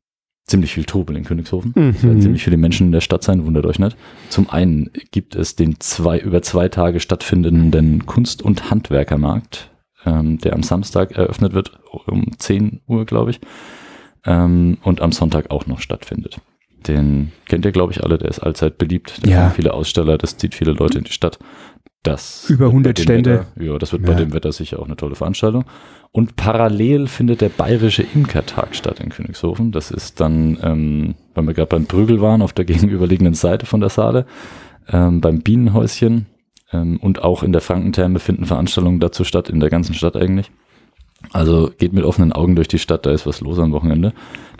ziemlich 0.46 0.72
viel 0.74 0.84
Trubel 0.84 1.16
in 1.16 1.24
Königshofen. 1.24 1.72
Es 1.76 2.02
werden 2.04 2.18
Mhm. 2.18 2.22
ziemlich 2.22 2.44
viele 2.44 2.56
Menschen 2.56 2.86
in 2.86 2.92
der 2.92 3.00
Stadt 3.00 3.24
sein, 3.24 3.44
wundert 3.46 3.66
euch 3.66 3.78
nicht. 3.80 3.96
Zum 4.28 4.48
einen 4.48 4.90
gibt 5.10 5.34
es 5.34 5.56
den 5.56 5.80
zwei, 5.80 6.18
über 6.18 6.40
zwei 6.42 6.68
Tage 6.68 7.00
stattfindenden 7.00 8.06
Kunst- 8.06 8.42
und 8.42 8.70
Handwerkermarkt, 8.70 9.70
ähm, 10.04 10.38
der 10.38 10.52
am 10.54 10.62
Samstag 10.62 11.12
eröffnet 11.12 11.52
wird, 11.52 11.78
um 12.06 12.38
10 12.38 12.80
Uhr, 12.86 13.04
glaube 13.06 13.32
ich, 13.32 13.40
ähm, 14.24 14.78
und 14.82 15.00
am 15.00 15.12
Sonntag 15.12 15.50
auch 15.50 15.66
noch 15.66 15.80
stattfindet. 15.80 16.38
Den 16.86 17.32
kennt 17.46 17.64
ihr, 17.64 17.72
glaube 17.72 17.92
ich, 17.92 18.04
alle, 18.04 18.16
der 18.16 18.28
ist 18.28 18.38
allzeit 18.38 18.78
beliebt. 18.78 19.18
Da 19.24 19.28
Ja. 19.30 19.40
kommen 19.42 19.54
viele 19.54 19.74
Aussteller, 19.74 20.16
das 20.18 20.36
zieht 20.36 20.54
viele 20.54 20.72
Leute 20.72 20.98
in 20.98 21.04
die 21.04 21.12
Stadt. 21.12 21.38
Das 22.06 22.48
Über 22.48 22.60
wird 22.60 22.60
bei 22.60 22.72
100 22.72 22.98
dem 22.98 23.02
Stände. 23.02 23.30
Wetter, 23.56 23.64
ja, 23.64 23.78
das 23.78 23.92
wird 23.92 24.02
Ja. 24.02 24.08
bei 24.08 24.14
dem 24.14 24.32
Wetter 24.32 24.52
sicher 24.52 24.78
auch 24.80 24.86
eine 24.86 24.96
tolle 24.96 25.14
Veranstaltung. 25.14 25.64
Und 26.12 26.36
parallel 26.36 27.08
findet 27.08 27.40
der 27.40 27.48
Bayerische 27.48 28.02
Imkertag 28.14 28.74
statt 28.74 29.00
in 29.00 29.10
Königshofen. 29.10 29.72
Das 29.72 29.90
ist 29.90 30.20
dann, 30.20 30.58
ähm, 30.62 31.14
weil 31.34 31.44
wir 31.46 31.54
gerade 31.54 31.68
beim 31.68 31.86
Prügel 31.86 32.20
waren, 32.20 32.42
auf 32.42 32.52
der 32.52 32.64
gegenüberliegenden 32.64 33.34
Seite 33.34 33.66
von 33.66 33.80
der 33.80 33.90
Saale, 33.90 34.24
ähm, 34.88 35.20
beim 35.20 35.40
Bienenhäuschen 35.40 36.26
ähm, 36.72 36.98
und 36.98 37.22
auch 37.22 37.42
in 37.42 37.52
der 37.52 37.60
Frankentherme 37.60 38.18
finden 38.18 38.46
Veranstaltungen 38.46 39.00
dazu 39.00 39.24
statt, 39.24 39.50
in 39.50 39.60
der 39.60 39.70
ganzen 39.70 39.94
Stadt 39.94 40.16
eigentlich. 40.16 40.50
Also 41.32 41.70
geht 41.76 41.92
mit 41.92 42.04
offenen 42.04 42.32
Augen 42.32 42.56
durch 42.56 42.68
die 42.68 42.78
Stadt, 42.78 43.04
da 43.04 43.10
ist 43.10 43.26
was 43.26 43.40
los 43.40 43.58
am 43.58 43.72
Wochenende. 43.72 44.12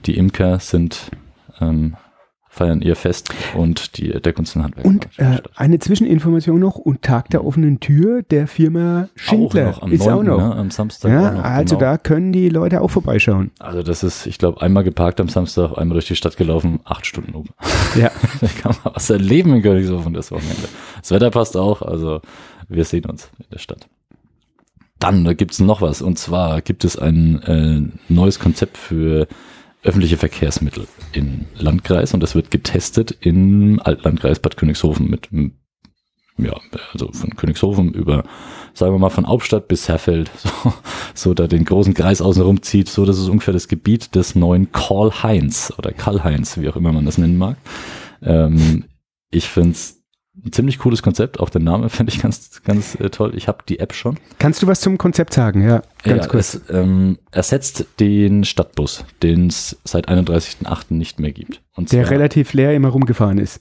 Die 0.05 0.17
Imker 0.17 0.59
sind, 0.59 1.11
ähm, 1.61 1.95
feiern 2.57 2.81
ihr 2.81 2.97
Fest 2.97 3.33
und 3.55 3.99
die 3.99 4.09
der 4.09 4.33
Kunst- 4.33 4.57
und 4.57 4.63
Handwerk. 4.63 4.87
Und 4.87 5.09
äh, 5.19 5.43
eine 5.57 5.79
Zwischeninformation 5.79 6.59
noch 6.59 6.77
und 6.77 7.03
Tag 7.03 7.29
der 7.29 7.45
offenen 7.45 7.81
Tür 7.81 8.23
der 8.23 8.47
Firma 8.47 9.09
Schindler 9.15 9.71
auch 9.71 9.77
noch 9.77 9.83
am 9.83 9.93
ist 9.93 10.07
9., 10.07 10.15
auch 10.15 10.23
noch. 10.23 10.39
Ne, 10.39 10.57
am 10.57 10.71
Samstag. 10.71 11.11
ja, 11.11 11.31
noch, 11.33 11.45
also 11.45 11.77
genau. 11.77 11.91
da 11.91 11.99
können 11.99 12.33
die 12.33 12.49
Leute 12.49 12.81
auch 12.81 12.89
vorbeischauen. 12.89 13.51
Also 13.59 13.83
das 13.83 14.03
ist, 14.03 14.27
ich 14.27 14.39
glaube, 14.39 14.63
einmal 14.63 14.85
geparkt 14.85 15.21
am 15.21 15.29
Samstag, 15.29 15.77
einmal 15.77 15.97
durch 15.97 16.07
die 16.07 16.17
Stadt 16.17 16.39
gelaufen, 16.39 16.81
acht 16.85 17.05
Stunden 17.05 17.35
oben. 17.35 17.51
Ja, 17.95 18.11
da 18.41 18.47
kann 18.47 18.75
man 18.83 18.95
was 18.95 19.11
erleben 19.11 19.55
in 19.55 19.63
Königshofen 19.63 20.15
das 20.15 20.31
Wochenende. 20.31 20.69
Das 20.99 21.11
Wetter 21.11 21.31
passt 21.31 21.59
auch, 21.59 21.83
also 21.83 22.23
wir 22.69 22.85
sehen 22.85 23.05
uns 23.05 23.31
in 23.39 23.47
der 23.53 23.59
Stadt. 23.59 23.87
Dann 24.99 25.25
da 25.25 25.35
gibt 25.35 25.53
es 25.53 25.61
noch 25.61 25.83
was 25.83 26.01
und 26.01 26.19
zwar 26.19 26.63
gibt 26.63 26.85
es 26.85 26.99
ein 26.99 27.43
äh, 27.43 28.13
neues 28.13 28.39
Konzept 28.39 28.79
für 28.79 29.29
öffentliche 29.83 30.17
Verkehrsmittel 30.17 30.89
im 31.13 31.47
Landkreis 31.57 32.15
und 32.15 32.21
das 32.21 32.35
wird 32.35 32.51
getestet 32.51 33.17
im 33.21 33.81
Altlandkreis 33.83 34.41
Bad 34.41 34.57
Königshofen 34.57 35.09
mit 35.09 35.31
ja, 36.39 36.55
also 36.93 37.11
von 37.13 37.35
Königshofen 37.35 37.95
über, 37.95 38.25
sagen 38.75 38.93
wir 38.93 38.99
mal, 38.99 39.11
von 39.11 39.27
Hauptstadt 39.27 39.69
bis 39.69 39.89
Herfeld, 39.89 40.31
so, 40.37 40.73
so 41.15 41.35
da 41.35 41.47
den 41.47 41.65
großen 41.65 41.95
Kreis 41.95 42.21
außenrum 42.21 42.63
zieht, 42.63 42.89
so 42.89 43.05
das 43.05 43.19
ist 43.19 43.29
ungefähr 43.29 43.55
das 43.55 43.69
Gebiet 43.69 44.15
des 44.15 44.35
neuen 44.35 44.71
Karl-Heinz 44.73 45.73
oder 45.79 45.93
Karl-Heinz, 45.93 46.59
wie 46.59 46.69
auch 46.69 46.77
immer 46.77 46.93
man 46.93 47.07
das 47.07 47.19
nennen 47.19 47.39
mag. 47.39 47.57
Ähm, 48.23 48.85
ich 49.31 49.49
find's 49.49 49.96
ein 50.45 50.53
ziemlich 50.53 50.79
cooles 50.79 51.03
Konzept. 51.03 51.41
Auch 51.41 51.51
der 51.51 51.61
Name 51.61 51.89
finde 51.91 52.13
ich 52.13 52.21
ganz, 52.23 52.63
ganz 52.65 52.95
äh, 52.97 53.11
toll. 53.11 53.33
Ich 53.37 53.49
habe 53.49 53.59
die 53.69 53.79
App 53.79 53.95
schon. 53.95 54.19
Kannst 54.39 54.63
du 54.63 54.67
was 54.67 54.81
zum 54.81 54.99
Konzept 54.99 55.35
sagen? 55.35 55.63
Ja, 55.63 55.83
ganz 56.03 56.25
ja, 56.25 56.31
kurz. 56.31 56.55
Es 56.55 56.71
ähm, 56.71 57.19
ersetzt 57.31 57.87
den 58.01 58.45
Stadtbus, 58.45 59.05
den 59.23 59.49
es 59.49 59.79
seit 59.85 60.09
31.08. 60.09 60.87
nicht 60.91 61.21
mehr 61.21 61.33
gibt. 61.33 61.63
Und 61.75 61.93
Der 61.93 62.05
zwar- 62.05 62.13
relativ 62.13 62.53
leer 62.53 62.75
immer 62.75 62.89
rumgefahren 62.89 63.39
ist. 63.39 63.61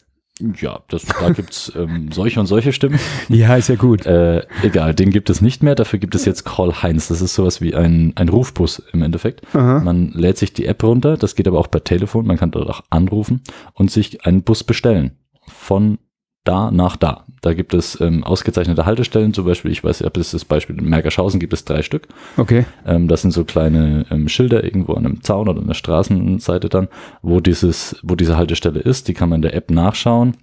Ja, 0.59 0.81
das, 0.89 1.05
da 1.05 1.29
gibt's 1.29 1.71
ähm, 1.77 2.11
solche 2.11 2.41
und 2.41 2.45
solche 2.47 2.73
Stimmen. 2.73 2.99
Ja, 3.29 3.55
ist 3.55 3.69
ja 3.69 3.75
gut. 3.75 4.05
Äh, 4.05 4.41
egal, 4.63 4.93
den 4.93 5.11
gibt 5.11 5.29
es 5.29 5.39
nicht 5.39 5.63
mehr. 5.63 5.75
Dafür 5.75 5.97
gibt 5.97 6.13
es 6.13 6.25
jetzt 6.25 6.43
Call 6.43 6.83
Heinz. 6.83 7.07
Das 7.07 7.21
ist 7.21 7.35
sowas 7.35 7.61
wie 7.61 7.73
ein, 7.73 8.11
ein 8.17 8.27
Rufbus 8.27 8.83
im 8.91 9.01
Endeffekt. 9.01 9.43
Aha. 9.55 9.79
Man 9.79 10.09
lädt 10.09 10.37
sich 10.37 10.51
die 10.51 10.65
App 10.65 10.83
runter. 10.83 11.15
Das 11.15 11.35
geht 11.35 11.47
aber 11.47 11.57
auch 11.57 11.71
per 11.71 11.85
Telefon. 11.85 12.25
Man 12.27 12.35
kann 12.35 12.51
dort 12.51 12.69
auch 12.69 12.81
anrufen 12.89 13.43
und 13.75 13.91
sich 13.91 14.25
einen 14.25 14.43
Bus 14.43 14.65
bestellen. 14.65 15.11
Von 15.47 15.99
da 16.45 16.71
nach 16.71 16.95
da. 16.95 17.25
Da 17.41 17.53
gibt 17.53 17.73
es 17.73 17.99
ähm, 18.01 18.23
ausgezeichnete 18.23 18.85
Haltestellen. 18.85 19.33
Zum 19.33 19.45
Beispiel, 19.45 19.71
ich 19.71 19.83
weiß, 19.83 20.01
ich 20.01 20.05
habe 20.05 20.19
das 20.19 20.31
das 20.31 20.45
Beispiel 20.45 20.77
in 20.77 20.89
Mergershausen 20.89 21.39
gibt 21.39 21.53
es 21.53 21.65
drei 21.65 21.81
Stück. 21.81 22.07
Okay. 22.37 22.65
Ähm, 22.85 23.07
das 23.07 23.21
sind 23.21 23.31
so 23.31 23.43
kleine 23.43 24.05
ähm, 24.09 24.29
Schilder 24.29 24.63
irgendwo 24.63 24.93
an 24.93 25.05
einem 25.05 25.21
Zaun 25.21 25.49
oder 25.49 25.59
an 25.59 25.67
der 25.67 25.73
Straßenseite 25.73 26.69
dann, 26.69 26.87
wo 27.21 27.39
dieses, 27.41 27.97
wo 28.01 28.15
diese 28.15 28.37
Haltestelle 28.37 28.79
ist. 28.79 29.07
Die 29.07 29.13
kann 29.13 29.29
man 29.29 29.39
in 29.39 29.41
der 29.43 29.53
App 29.53 29.69
nachschauen. 29.69 30.37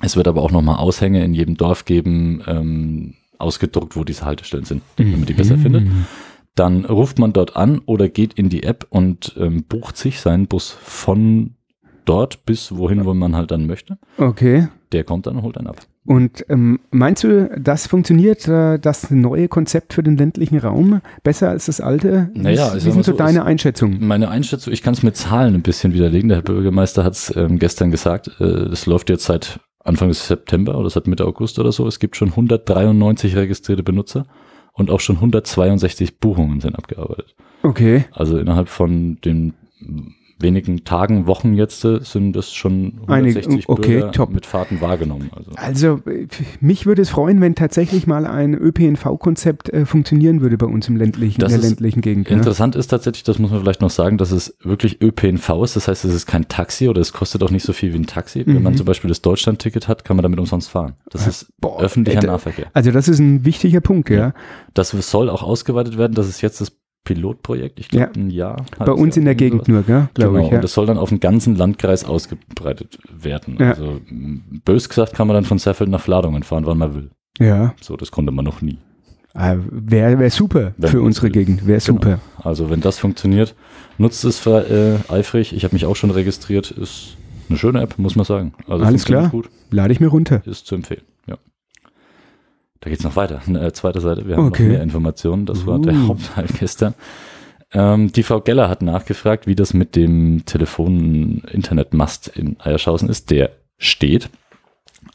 Es 0.00 0.16
wird 0.16 0.26
aber 0.26 0.42
auch 0.42 0.50
nochmal 0.50 0.76
Aushänge 0.78 1.22
in 1.22 1.34
jedem 1.34 1.56
Dorf 1.56 1.84
geben, 1.84 2.42
ähm, 2.46 3.14
ausgedruckt, 3.38 3.96
wo 3.96 4.04
diese 4.04 4.24
Haltestellen 4.24 4.64
sind, 4.64 4.82
wenn 4.96 5.12
man 5.12 5.26
die 5.26 5.34
besser 5.34 5.58
findet. 5.58 5.84
Dann 6.54 6.84
ruft 6.84 7.18
man 7.18 7.32
dort 7.32 7.56
an 7.56 7.80
oder 7.86 8.08
geht 8.08 8.34
in 8.34 8.48
die 8.48 8.62
App 8.62 8.86
und 8.90 9.34
ähm, 9.38 9.64
bucht 9.64 9.96
sich 9.96 10.20
seinen 10.20 10.46
Bus 10.46 10.76
von 10.82 11.54
dort 12.04 12.44
bis 12.44 12.76
wohin, 12.76 13.04
wo 13.04 13.14
man 13.14 13.36
halt 13.36 13.50
dann 13.50 13.66
möchte. 13.66 13.98
Okay. 14.18 14.68
Der 14.92 15.04
kommt 15.04 15.26
dann 15.26 15.36
und 15.36 15.42
holt 15.42 15.56
einen 15.58 15.68
ab. 15.68 15.76
Und 16.04 16.44
ähm, 16.48 16.80
meinst 16.90 17.24
du, 17.24 17.48
das 17.58 17.86
funktioniert, 17.86 18.46
äh, 18.48 18.78
das 18.78 19.10
neue 19.10 19.48
Konzept 19.48 19.94
für 19.94 20.02
den 20.02 20.16
ländlichen 20.16 20.58
Raum 20.58 21.00
besser 21.22 21.48
als 21.48 21.66
das 21.66 21.80
alte? 21.80 22.30
Wie 22.34 22.40
Naja, 22.40 22.74
wie 22.74 22.80
sag 22.80 22.92
sind 22.92 23.04
so 23.04 23.12
deine 23.12 23.40
es- 23.40 23.44
Einschätzungen? 23.46 24.06
Meine 24.06 24.28
Einschätzung, 24.28 24.72
ich 24.72 24.82
kann 24.82 24.94
es 24.94 25.02
mit 25.02 25.16
Zahlen 25.16 25.54
ein 25.54 25.62
bisschen 25.62 25.94
widerlegen. 25.94 26.28
Der 26.28 26.38
Herr 26.38 26.44
Bürgermeister 26.44 27.04
hat 27.04 27.14
es 27.14 27.34
ähm, 27.36 27.58
gestern 27.58 27.90
gesagt, 27.90 28.28
äh, 28.40 28.68
das 28.68 28.86
läuft 28.86 29.08
jetzt 29.10 29.24
seit 29.24 29.60
Anfang 29.84 30.08
des 30.08 30.26
September 30.28 30.76
oder 30.78 30.90
seit 30.90 31.06
Mitte 31.06 31.24
August 31.26 31.58
oder 31.58 31.72
so. 31.72 31.86
Es 31.86 31.98
gibt 31.98 32.16
schon 32.16 32.28
193 32.30 33.34
registrierte 33.36 33.82
Benutzer 33.82 34.26
und 34.74 34.90
auch 34.90 35.00
schon 35.00 35.16
162 35.16 36.18
Buchungen 36.18 36.60
sind 36.60 36.76
abgearbeitet. 36.76 37.34
Okay. 37.62 38.04
Also 38.12 38.38
innerhalb 38.38 38.68
von 38.68 39.18
den 39.24 39.54
wenigen 40.42 40.84
Tagen, 40.84 41.26
Wochen 41.26 41.54
jetzt 41.54 41.84
äh, 41.84 42.00
sind 42.02 42.32
das 42.34 42.52
schon 42.52 43.00
Einige- 43.06 43.38
160 43.40 43.68
okay, 43.68 43.98
Bürger 44.00 44.12
top. 44.12 44.30
mit 44.32 44.46
Fahrten 44.46 44.80
wahrgenommen. 44.80 45.30
Also 45.34 45.50
Also 45.56 46.10
äh, 46.10 46.26
mich 46.60 46.86
würde 46.86 47.02
es 47.02 47.10
freuen, 47.10 47.40
wenn 47.40 47.54
tatsächlich 47.54 48.06
mal 48.06 48.26
ein 48.26 48.54
ÖPNV-Konzept 48.54 49.70
äh, 49.70 49.86
funktionieren 49.86 50.40
würde 50.40 50.58
bei 50.58 50.66
uns 50.66 50.88
im 50.88 50.96
ländlichen, 50.96 51.40
Das 51.40 51.52
in 51.52 51.60
der 51.60 51.68
ländlichen 51.70 52.00
Gegend. 52.02 52.30
Ne? 52.30 52.36
Interessant 52.36 52.76
ist 52.76 52.88
tatsächlich, 52.88 53.22
das 53.24 53.38
muss 53.38 53.50
man 53.50 53.60
vielleicht 53.60 53.80
noch 53.80 53.90
sagen, 53.90 54.18
dass 54.18 54.30
es 54.30 54.56
wirklich 54.62 55.00
ÖPNV 55.02 55.62
ist. 55.64 55.76
Das 55.76 55.88
heißt, 55.88 56.04
es 56.04 56.14
ist 56.14 56.26
kein 56.26 56.48
Taxi 56.48 56.88
oder 56.88 57.00
es 57.00 57.12
kostet 57.12 57.42
auch 57.42 57.50
nicht 57.50 57.64
so 57.64 57.72
viel 57.72 57.92
wie 57.92 57.98
ein 57.98 58.06
Taxi. 58.06 58.44
Wenn 58.46 58.62
man 58.62 58.72
Mhm. 58.72 58.78
zum 58.78 58.86
Beispiel 58.86 59.08
das 59.08 59.22
Deutschland-Ticket 59.22 59.88
hat, 59.88 60.04
kann 60.04 60.16
man 60.16 60.22
damit 60.22 60.38
umsonst 60.38 60.70
fahren. 60.70 60.94
Das 61.10 61.26
ist 61.26 61.48
Boah, 61.60 61.80
öffentlicher 61.80 62.22
äh, 62.22 62.26
Nahverkehr. 62.26 62.66
Also 62.72 62.90
das 62.90 63.08
ist 63.08 63.18
ein 63.18 63.44
wichtiger 63.44 63.80
Punkt, 63.80 64.10
ja. 64.10 64.16
Ja. 64.16 64.34
Das 64.74 64.90
soll 64.90 65.28
auch 65.30 65.42
ausgeweitet 65.42 65.98
werden. 65.98 66.14
Das 66.14 66.28
ist 66.28 66.40
jetzt 66.40 66.60
das 66.60 66.72
Pilotprojekt. 67.04 67.80
Ich 67.80 67.88
glaube, 67.88 68.12
ein 68.16 68.30
Jahr. 68.30 68.64
Bei 68.78 68.92
uns 68.92 69.16
in 69.16 69.24
der 69.24 69.34
Gegend 69.34 69.66
nur, 69.68 69.82
gell? 69.82 70.08
glaube 70.14 70.34
Genau, 70.34 70.44
ich. 70.46 70.50
Ja. 70.50 70.56
und 70.56 70.64
das 70.64 70.72
soll 70.74 70.86
dann 70.86 70.98
auf 70.98 71.08
den 71.08 71.20
ganzen 71.20 71.56
Landkreis 71.56 72.04
ausgebreitet 72.04 72.98
werden. 73.12 73.56
Ja. 73.58 73.70
Also 73.70 74.00
bös 74.64 74.88
gesagt 74.88 75.14
kann 75.14 75.26
man 75.26 75.34
dann 75.34 75.44
von 75.44 75.58
Seffeld 75.58 75.90
nach 75.90 76.00
Fladungen 76.00 76.42
fahren, 76.42 76.64
wann 76.66 76.78
man 76.78 76.94
will. 76.94 77.10
ja. 77.40 77.74
So, 77.80 77.96
das 77.96 78.10
konnte 78.10 78.30
man 78.32 78.44
noch 78.44 78.62
nie. 78.62 78.78
Äh, 79.34 79.56
Wäre 79.70 80.18
wär 80.18 80.30
super 80.30 80.74
Wenn 80.76 80.90
für 80.90 81.00
unsere 81.00 81.24
will. 81.26 81.32
Gegend. 81.32 81.66
Wäre 81.66 81.80
Genau. 81.80 81.98
super. 82.00 82.18
Also 82.42 82.68
wenn 82.70 82.80
das 82.82 82.98
funktioniert, 82.98 83.54
nutzt 83.98 84.24
es 84.24 84.46
äh, 84.46 84.96
eifrig. 85.08 85.54
Ich 85.54 85.64
habe 85.64 85.74
mich 85.74 85.86
auch 85.86 85.96
schon 85.96 86.10
registriert. 86.10 86.70
Ist 86.70 87.16
eine 87.48 87.58
schöne 87.58 87.80
App, 87.80 87.98
muss 87.98 88.14
man 88.14 88.26
sagen. 88.26 88.52
Also 88.68 88.84
Alles 88.84 89.04
klar. 89.06 89.30
Gut, 89.30 89.48
Lade 89.70 89.92
ich 89.92 90.00
mir 90.00 90.08
runter. 90.08 90.42
ist 90.44 90.66
zu 90.66 90.74
empfehlen. 90.74 91.02
Ja. 91.26 91.36
Da 92.82 92.90
geht's 92.90 93.04
noch 93.04 93.16
weiter. 93.16 93.40
Eine 93.46 93.64
äh, 93.64 93.72
zweite 93.72 94.00
Seite. 94.00 94.26
Wir 94.28 94.36
haben 94.36 94.48
Okay. 94.48 94.64
noch 94.64 94.70
mehr 94.70 94.82
Informationen. 94.82 95.46
Das 95.46 95.66
war 95.66 95.78
der 95.78 95.94
Uh. 95.94 96.08
Hauptteil 96.08 96.46
gestern. 96.58 96.94
Ähm, 97.72 98.12
die 98.12 98.22
Frau 98.24 98.40
Geller 98.40 98.68
hat 98.68 98.82
nachgefragt, 98.82 99.46
wie 99.46 99.54
das 99.54 99.72
mit 99.72 99.96
dem 99.96 100.44
Telefon-Internetmast 100.44 102.28
in 102.28 102.60
Eierschausen 102.60 103.08
ist. 103.08 103.30
Der 103.30 103.50
steht, 103.78 104.28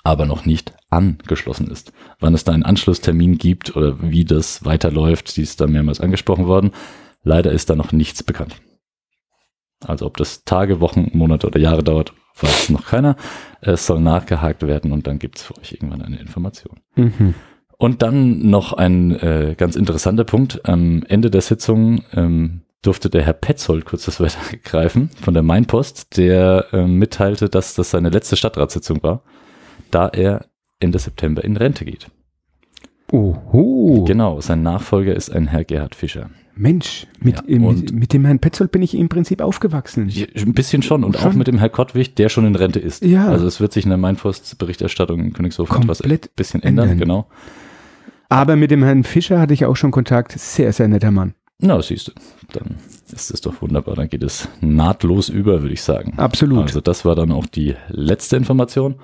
aber 0.03 0.25
noch 0.25 0.45
nicht 0.45 0.73
angeschlossen 0.89 1.69
ist. 1.69 1.91
Wann 2.19 2.33
es 2.33 2.43
da 2.45 2.53
einen 2.53 2.63
Anschlusstermin 2.63 3.37
gibt 3.37 3.75
oder 3.75 4.01
wie 4.01 4.25
das 4.25 4.63
weiterläuft, 4.65 5.35
die 5.37 5.41
ist 5.41 5.59
da 5.61 5.67
mehrmals 5.67 5.99
angesprochen 6.01 6.47
worden. 6.47 6.71
Leider 7.23 7.51
ist 7.51 7.69
da 7.69 7.75
noch 7.75 7.91
nichts 7.91 8.23
bekannt. 8.23 8.55
Also 9.85 10.05
ob 10.05 10.17
das 10.17 10.43
Tage, 10.45 10.79
Wochen, 10.79 11.11
Monate 11.13 11.45
oder 11.47 11.59
Jahre 11.59 11.83
dauert, 11.83 12.13
weiß 12.39 12.69
noch 12.69 12.85
keiner. 12.85 13.15
Es 13.61 13.85
soll 13.85 13.99
nachgehakt 13.99 14.63
werden 14.65 14.91
und 14.93 15.05
dann 15.05 15.19
gibt 15.19 15.37
es 15.37 15.43
für 15.43 15.57
euch 15.57 15.73
irgendwann 15.73 16.01
eine 16.01 16.17
Information. 16.19 16.79
Mhm. 16.95 17.35
Und 17.77 18.01
dann 18.01 18.49
noch 18.49 18.73
ein 18.73 19.11
äh, 19.11 19.55
ganz 19.57 19.75
interessanter 19.75 20.23
Punkt. 20.23 20.67
Am 20.67 21.03
Ende 21.07 21.29
der 21.29 21.41
Sitzung 21.41 22.03
ähm, 22.13 22.61
durfte 22.81 23.09
der 23.09 23.23
Herr 23.23 23.33
Petzold 23.33 23.85
kurz 23.85 24.05
das 24.05 24.19
Wetter 24.19 24.39
greifen 24.63 25.09
von 25.21 25.33
der 25.33 25.43
Mainpost, 25.43 26.17
der 26.17 26.65
ähm, 26.71 26.95
mitteilte, 26.97 27.49
dass 27.49 27.75
das 27.75 27.91
seine 27.91 28.09
letzte 28.09 28.35
Stadtratssitzung 28.35 29.03
war, 29.03 29.21
da 29.91 30.07
er 30.07 30.45
Ende 30.79 30.99
September 30.99 31.43
in 31.43 31.57
Rente 31.57 31.85
geht. 31.85 32.07
Oho. 33.11 34.03
Genau, 34.05 34.41
sein 34.41 34.63
Nachfolger 34.63 35.15
ist 35.15 35.29
ein 35.29 35.47
Herr 35.47 35.63
Gerhard 35.63 35.95
Fischer. 35.95 36.29
Mensch, 36.55 37.07
mit, 37.19 37.35
Ja, 37.35 37.43
äh, 37.47 37.59
mit, 37.59 37.91
mit 37.93 38.13
dem 38.13 38.25
Herrn 38.25 38.39
Petzold 38.39 38.71
bin 38.71 38.81
ich 38.81 38.95
im 38.95 39.09
Prinzip 39.09 39.41
aufgewachsen. 39.41 40.11
Ein 40.35 40.53
bisschen 40.53 40.81
schon 40.81 41.03
und 41.03 41.15
auch 41.17 41.21
Schon? 41.21 41.37
mit 41.37 41.47
dem 41.47 41.59
Herr 41.59 41.69
Kottwig, 41.69 42.15
der 42.15 42.29
schon 42.29 42.45
in 42.45 42.55
Rente 42.55 42.79
ist. 42.79 43.05
Ja. 43.05 43.27
Also 43.27 43.45
es 43.45 43.61
wird 43.61 43.71
sich 43.73 43.85
in 43.85 43.89
der 43.89 43.97
Mainpost-Berichterstattung 43.99 45.19
in 45.19 45.33
Königshofen 45.33 45.83
etwas 45.83 46.01
ein 46.01 46.19
bisschen 46.35 46.63
ändern. 46.63 46.89
ändern. 46.89 46.99
Genau. 46.99 47.27
Aber 48.29 48.55
mit 48.55 48.71
dem 48.71 48.83
Herrn 48.83 49.03
Fischer 49.03 49.39
hatte 49.39 49.53
ich 49.53 49.65
auch 49.65 49.75
schon 49.75 49.91
Kontakt. 49.91 50.33
Sehr, 50.37 50.73
sehr 50.73 50.87
netter 50.87 51.11
Mann. 51.11 51.33
Na, 51.59 51.81
siehst 51.81 52.09
du, 52.09 52.11
dann 52.53 52.75
ist 53.11 53.31
es 53.31 53.41
doch 53.41 53.61
wunderbar. 53.61 53.95
Dann 53.95 54.09
geht 54.09 54.23
es 54.23 54.47
nahtlos 54.61 55.29
über, 55.29 55.61
würde 55.61 55.73
ich 55.73 55.81
sagen. 55.81 56.13
Absolut. 56.17 56.63
Also 56.63 56.81
das 56.81 57.03
war 57.03 57.15
dann 57.15 57.31
auch 57.31 57.47
die 57.47 57.75
letzte 57.89 58.37
Information. 58.37 58.95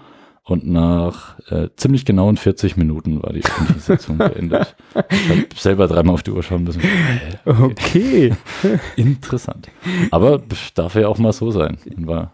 Und 0.45 0.67
nach 0.67 1.39
äh, 1.49 1.69
ziemlich 1.77 2.03
genauen 2.03 2.35
40 2.35 2.75
Minuten 2.75 3.23
war 3.23 3.31
die 3.31 3.45
öffentliche 3.45 3.79
Sitzung 3.79 4.17
beendet. 4.19 4.75
Ich 5.09 5.29
habe 5.29 5.45
selber 5.55 5.87
dreimal 5.87 6.15
auf 6.15 6.23
die 6.23 6.31
Uhr 6.31 6.43
schauen 6.43 6.65
müssen. 6.65 6.81
Hä? 6.81 7.37
Okay. 7.45 8.33
Interessant. 8.97 9.69
Aber 10.11 10.41
darf 10.75 10.95
ja 10.95 11.07
auch 11.07 11.17
mal 11.17 11.31
so 11.31 11.49
sein. 11.49 11.77
War 11.95 12.33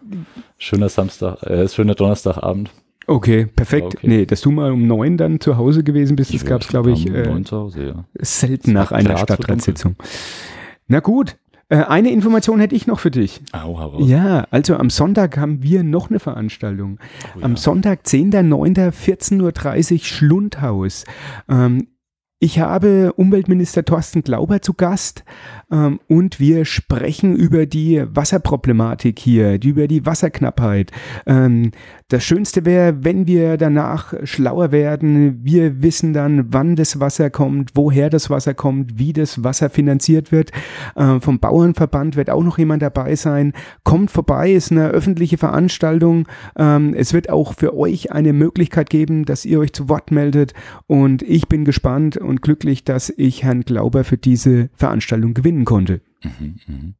schöner 0.58 0.88
Samstag, 0.88 1.40
äh, 1.44 1.68
schöner 1.68 1.94
Donnerstagabend. 1.94 2.70
Okay, 3.10 3.46
perfekt. 3.46 3.96
Okay. 3.96 4.06
Nee, 4.06 4.24
dass 4.24 4.40
du 4.40 4.52
mal 4.52 4.70
um 4.70 4.86
neun 4.86 5.16
dann 5.16 5.40
zu 5.40 5.56
Hause 5.56 5.82
gewesen 5.82 6.14
bist, 6.14 6.32
das 6.32 6.44
gab 6.44 6.62
es, 6.62 6.68
glaube 6.68 6.92
ich, 6.92 7.08
am 7.08 7.38
äh, 7.38 7.42
zu 7.42 7.56
Hause, 7.56 7.84
ja. 7.84 8.04
selten 8.20 8.72
nach 8.72 8.92
einer 8.92 9.18
Stadtratssitzung. 9.18 9.96
Na 10.86 11.00
gut, 11.00 11.36
äh, 11.70 11.78
eine 11.78 12.12
Information 12.12 12.60
hätte 12.60 12.76
ich 12.76 12.86
noch 12.86 13.00
für 13.00 13.10
dich. 13.10 13.40
Au, 13.50 13.80
hau 13.80 13.86
raus. 13.88 14.08
Ja, 14.08 14.46
also 14.52 14.76
am 14.76 14.90
Sonntag 14.90 15.38
haben 15.38 15.60
wir 15.60 15.82
noch 15.82 16.08
eine 16.08 16.20
Veranstaltung. 16.20 17.00
Oh, 17.36 17.40
Am 17.42 17.52
ja. 17.52 17.56
Sonntag, 17.56 18.02
10.09., 18.04 18.92
14.30 18.92 19.92
Uhr, 19.92 19.98
Schlundhaus. 19.98 21.04
Ähm, 21.48 21.88
ich 22.42 22.58
habe 22.58 23.12
Umweltminister 23.16 23.84
Thorsten 23.84 24.22
Glauber 24.22 24.62
zu 24.62 24.72
Gast 24.72 25.24
ähm, 25.70 26.00
und 26.08 26.40
wir 26.40 26.64
sprechen 26.64 27.36
über 27.36 27.66
die 27.66 28.02
Wasserproblematik 28.08 29.18
hier, 29.18 29.62
über 29.62 29.86
die 29.86 30.06
Wasserknappheit. 30.06 30.90
Ähm, 31.26 31.72
das 32.08 32.24
Schönste 32.24 32.64
wäre, 32.64 33.04
wenn 33.04 33.26
wir 33.26 33.58
danach 33.58 34.14
schlauer 34.24 34.72
werden. 34.72 35.44
Wir 35.44 35.82
wissen 35.82 36.14
dann, 36.14 36.52
wann 36.52 36.76
das 36.76 36.98
Wasser 36.98 37.28
kommt, 37.28 37.72
woher 37.74 38.08
das 38.08 38.30
Wasser 38.30 38.54
kommt, 38.54 38.98
wie 38.98 39.12
das 39.12 39.44
Wasser 39.44 39.68
finanziert 39.68 40.32
wird. 40.32 40.50
Äh, 40.96 41.20
vom 41.20 41.40
Bauernverband 41.40 42.16
wird 42.16 42.30
auch 42.30 42.42
noch 42.42 42.56
jemand 42.56 42.82
dabei 42.82 43.16
sein. 43.16 43.52
Kommt 43.84 44.10
vorbei, 44.10 44.52
ist 44.52 44.72
eine 44.72 44.88
öffentliche 44.88 45.36
Veranstaltung. 45.36 46.26
Ähm, 46.58 46.94
es 46.94 47.12
wird 47.12 47.28
auch 47.28 47.52
für 47.52 47.76
euch 47.76 48.12
eine 48.12 48.32
Möglichkeit 48.32 48.88
geben, 48.88 49.26
dass 49.26 49.44
ihr 49.44 49.60
euch 49.60 49.74
zu 49.74 49.90
Wort 49.90 50.10
meldet. 50.10 50.54
Und 50.86 51.20
ich 51.20 51.46
bin 51.46 51.66
gespannt 51.66 52.16
und 52.30 52.40
glücklich, 52.40 52.84
dass 52.84 53.12
ich 53.14 53.42
Herrn 53.42 53.62
Glauber 53.62 54.04
für 54.04 54.16
diese 54.16 54.70
Veranstaltung 54.74 55.34
gewinnen 55.34 55.66
konnte. 55.66 56.00
Mhm, 56.22 56.56
mhm. 56.66 56.94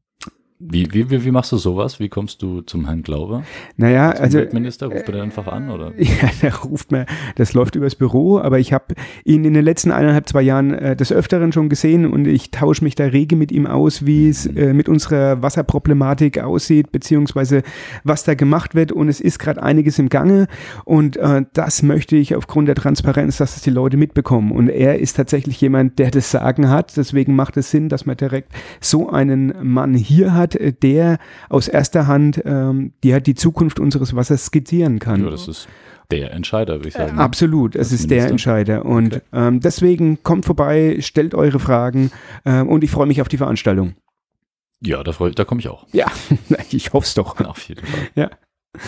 Wie, 0.62 0.92
wie, 0.92 1.10
wie, 1.10 1.24
wie 1.24 1.30
machst 1.30 1.52
du 1.52 1.56
sowas? 1.56 2.00
Wie 2.00 2.10
kommst 2.10 2.42
du 2.42 2.60
zum 2.60 2.84
Herrn 2.84 3.02
Glauber? 3.02 3.44
Naja, 3.78 4.12
Zum 4.14 4.24
also 4.24 4.38
Weltminister? 4.38 4.88
Ruft 4.88 5.08
er 5.08 5.22
einfach 5.22 5.46
an? 5.46 5.70
Oder? 5.70 5.92
Ja, 6.20 6.28
der 6.42 6.54
ruft 6.54 6.92
mir, 6.92 7.06
das 7.36 7.54
läuft 7.54 7.76
übers 7.76 7.94
Büro, 7.94 8.38
aber 8.38 8.58
ich 8.58 8.72
habe 8.74 8.94
ihn 9.24 9.44
in 9.44 9.54
den 9.54 9.64
letzten 9.64 9.90
eineinhalb, 9.90 10.28
zwei 10.28 10.42
Jahren 10.42 10.74
äh, 10.74 10.96
des 10.96 11.12
Öfteren 11.12 11.52
schon 11.52 11.68
gesehen 11.70 12.04
und 12.04 12.26
ich 12.26 12.50
tausche 12.50 12.84
mich 12.84 12.94
da 12.94 13.04
rege 13.04 13.36
mit 13.36 13.52
ihm 13.52 13.66
aus, 13.66 14.04
wie 14.04 14.28
es 14.28 14.44
äh, 14.44 14.74
mit 14.74 14.88
unserer 14.88 15.40
Wasserproblematik 15.40 16.40
aussieht, 16.40 16.92
beziehungsweise 16.92 17.62
was 18.04 18.24
da 18.24 18.34
gemacht 18.34 18.74
wird 18.74 18.92
und 18.92 19.08
es 19.08 19.20
ist 19.20 19.38
gerade 19.38 19.62
einiges 19.62 19.98
im 19.98 20.10
Gange 20.10 20.46
und 20.84 21.16
äh, 21.16 21.44
das 21.54 21.82
möchte 21.82 22.16
ich 22.16 22.34
aufgrund 22.34 22.68
der 22.68 22.74
Transparenz, 22.74 23.38
dass 23.38 23.56
es 23.56 23.62
die 23.62 23.70
Leute 23.70 23.96
mitbekommen 23.96 24.52
und 24.52 24.68
er 24.68 24.98
ist 24.98 25.16
tatsächlich 25.16 25.60
jemand, 25.60 25.98
der 25.98 26.10
das 26.10 26.30
Sagen 26.30 26.68
hat, 26.68 26.96
deswegen 26.96 27.34
macht 27.34 27.56
es 27.56 27.70
Sinn, 27.70 27.88
dass 27.88 28.04
man 28.04 28.16
direkt 28.16 28.52
so 28.80 29.08
einen 29.08 29.54
Mann 29.62 29.94
hier 29.94 30.34
hat, 30.34 30.49
äh, 30.56 30.72
der 30.72 31.18
aus 31.48 31.68
erster 31.68 32.06
Hand 32.06 32.40
ähm, 32.44 32.92
die 33.02 33.14
hat 33.14 33.26
die 33.26 33.34
Zukunft 33.34 33.78
unseres 33.80 34.14
Wassers 34.14 34.46
skizzieren 34.46 34.98
kann. 34.98 35.24
Ja, 35.24 35.30
das 35.30 35.48
ist 35.48 35.68
der 36.10 36.32
Entscheider, 36.32 36.74
würde 36.76 36.88
ich 36.88 36.94
sagen. 36.94 37.18
Äh, 37.18 37.20
Absolut, 37.20 37.76
es 37.76 37.92
ist 37.92 38.10
der 38.10 38.16
Minister. 38.26 38.30
Entscheider. 38.32 38.84
Und 38.84 39.14
Okay. 39.14 39.22
ähm, 39.32 39.60
deswegen 39.60 40.22
kommt 40.22 40.44
vorbei, 40.44 40.96
stellt 41.00 41.34
eure 41.34 41.60
Fragen 41.60 42.10
ähm, 42.44 42.68
und 42.68 42.82
ich 42.84 42.90
freue 42.90 43.06
mich 43.06 43.20
auf 43.22 43.28
die 43.28 43.36
Veranstaltung. 43.36 43.94
Ja, 44.82 45.02
da, 45.04 45.12
freu- 45.12 45.30
da 45.30 45.44
komme 45.44 45.60
ich 45.60 45.68
auch. 45.68 45.86
Ja, 45.92 46.06
ich 46.70 46.92
hoffe 46.92 47.04
es 47.06 47.14
doch. 47.14 47.38
Auf 47.44 47.60
jeden 47.68 47.84
Fall. 47.86 48.00
Ja. 48.14 48.30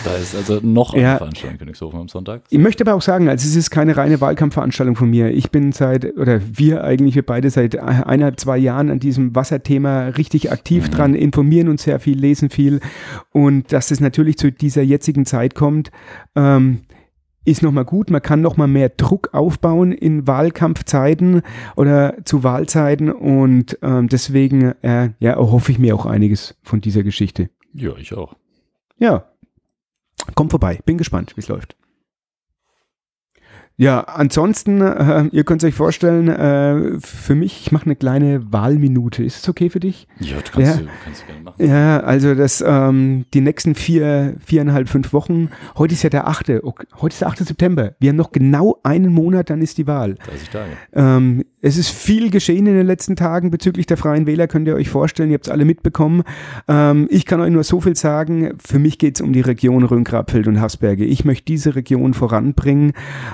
Da 0.05 0.15
ist 0.15 0.33
also 0.33 0.59
noch 0.65 0.93
eine 0.93 1.03
Ja. 1.03 1.17
Veranstaltung 1.17 1.51
in 1.55 1.59
Königshofen 1.59 1.99
am 1.99 2.07
Sonntag. 2.07 2.43
Ich 2.49 2.57
möchte 2.57 2.85
aber 2.85 2.93
auch 2.95 3.01
sagen, 3.01 3.27
also 3.27 3.45
es 3.45 3.55
ist 3.57 3.69
keine 3.69 3.97
reine 3.97 4.21
Wahlkampfveranstaltung 4.21 4.95
von 4.95 5.09
mir. 5.09 5.31
Ich 5.31 5.51
bin 5.51 5.73
seit, 5.73 6.17
oder 6.17 6.39
wir 6.57 6.85
eigentlich, 6.85 7.15
wir 7.15 7.25
beide 7.25 7.49
seit 7.49 7.77
eineinhalb, 7.77 8.39
zwei 8.39 8.57
Jahren 8.57 8.89
an 8.89 8.99
diesem 8.99 9.35
Wasserthema 9.35 10.07
richtig 10.07 10.53
aktiv 10.53 10.87
Mhm. 10.87 10.91
dran, 10.91 11.15
informieren 11.15 11.67
uns 11.67 11.83
sehr 11.83 11.99
viel, 11.99 12.17
lesen 12.17 12.49
viel. 12.49 12.79
Und 13.31 13.73
dass 13.73 13.91
es 13.91 13.99
natürlich 13.99 14.37
zu 14.37 14.53
dieser 14.53 14.83
jetzigen 14.83 15.25
Zeit 15.25 15.53
kommt, 15.53 15.91
ähm, 16.35 16.83
ist 17.43 17.61
nochmal 17.61 17.83
gut. 17.83 18.09
Man 18.09 18.21
kann 18.21 18.39
nochmal 18.39 18.69
mehr 18.69 18.87
Druck 18.87 19.33
aufbauen 19.33 19.91
in 19.91 20.25
Wahlkampfzeiten 20.25 21.41
oder 21.75 22.15
zu 22.23 22.41
Wahlzeiten. 22.43 23.11
Und 23.11 23.77
ähm, 23.81 24.07
deswegen 24.07 24.75
äh, 24.81 25.09
ja, 25.19 25.31
erhoffe 25.31 25.73
ich 25.73 25.77
mir 25.77 25.93
auch 25.93 26.05
einiges 26.05 26.55
von 26.63 26.79
dieser 26.79 27.03
Geschichte. 27.03 27.49
Ja, 27.73 27.91
ich 27.97 28.13
auch. 28.13 28.35
Ja, 28.97 29.25
kommt 30.35 30.51
vorbei. 30.51 30.79
Bin 30.85 30.97
gespannt, 30.97 31.33
wie 31.35 31.41
es 31.41 31.47
läuft. 31.47 31.75
Ja, 33.75 34.01
ansonsten, 34.01 34.81
äh, 34.81 35.25
ihr 35.31 35.43
könnt 35.43 35.63
es 35.63 35.67
euch 35.67 35.73
vorstellen, 35.73 36.27
äh, 36.29 36.99
für 36.99 37.33
mich, 37.33 37.61
ich 37.65 37.71
mache 37.71 37.85
eine 37.85 37.95
kleine 37.95 38.53
Wahlminute. 38.53 39.23
Ist 39.23 39.37
es 39.41 39.49
okay 39.49 39.71
für 39.71 39.79
dich? 39.79 40.07
Ja, 40.19 40.35
du 40.37 40.51
kannst, 40.51 40.75
Ja. 40.75 40.77
du 40.83 40.87
kannst 41.03 41.23
du 41.23 41.25
gerne 41.25 41.41
machen. 41.41 41.65
Ja, 41.67 41.99
also 42.01 42.35
das, 42.35 42.63
ähm, 42.65 43.25
die 43.33 43.41
nächsten 43.41 43.73
vier, 43.73 44.35
viereinhalb, 44.45 44.89
fünf 44.89 45.11
Wochen, 45.11 45.49
heute 45.75 45.95
ist 45.95 46.03
ja 46.03 46.11
der 46.11 46.27
8., 46.27 46.63
ok- 46.63 46.85
heute 47.01 47.13
ist 47.13 47.21
der 47.21 47.29
8. 47.29 47.45
September. 47.45 47.95
Wir 47.99 48.09
haben 48.09 48.15
noch 48.15 48.31
genau 48.31 48.79
einen 48.83 49.11
Monat, 49.11 49.49
dann 49.49 49.63
ist 49.63 49.79
die 49.79 49.87
Wahl. 49.87 50.15
30 50.23 50.49
Tage. 50.51 50.71
Ähm, 50.93 51.43
es 51.63 51.77
ist 51.77 51.91
viel 51.91 52.29
geschehen 52.29 52.67
in 52.67 52.75
den 52.75 52.85
letzten 52.85 53.15
Tagen 53.15 53.49
bezüglich 53.49 53.85
der 53.85 53.95
Freien 53.95 54.27
Wähler, 54.27 54.47
könnt 54.47 54.67
ihr 54.67 54.75
euch 54.75 54.89
vorstellen, 54.89 55.29
ihr 55.29 55.35
habt 55.35 55.47
es 55.47 55.51
alle 55.51 55.63
mitbekommen. 55.63 56.23
Ähm, 56.67 57.07
ich 57.09 57.25
kann 57.25 57.39
euch 57.39 57.51
nur 57.51 57.63
so 57.63 57.79
viel 57.79 57.95
sagen, 57.95 58.55
für 58.63 58.79
mich 58.79 58.97
geht 58.97 59.15
es 59.15 59.21
um 59.21 59.31
die 59.31 59.39
Region 59.39 59.85
Rhön-Grabfeld 59.85 60.47
und 60.47 60.59
Hasberge. 60.59 61.05
Ich 61.05 61.23
möchte 61.23 61.45
diese 61.45 61.75
Region 61.75 62.13
voranbringen. 62.13 62.91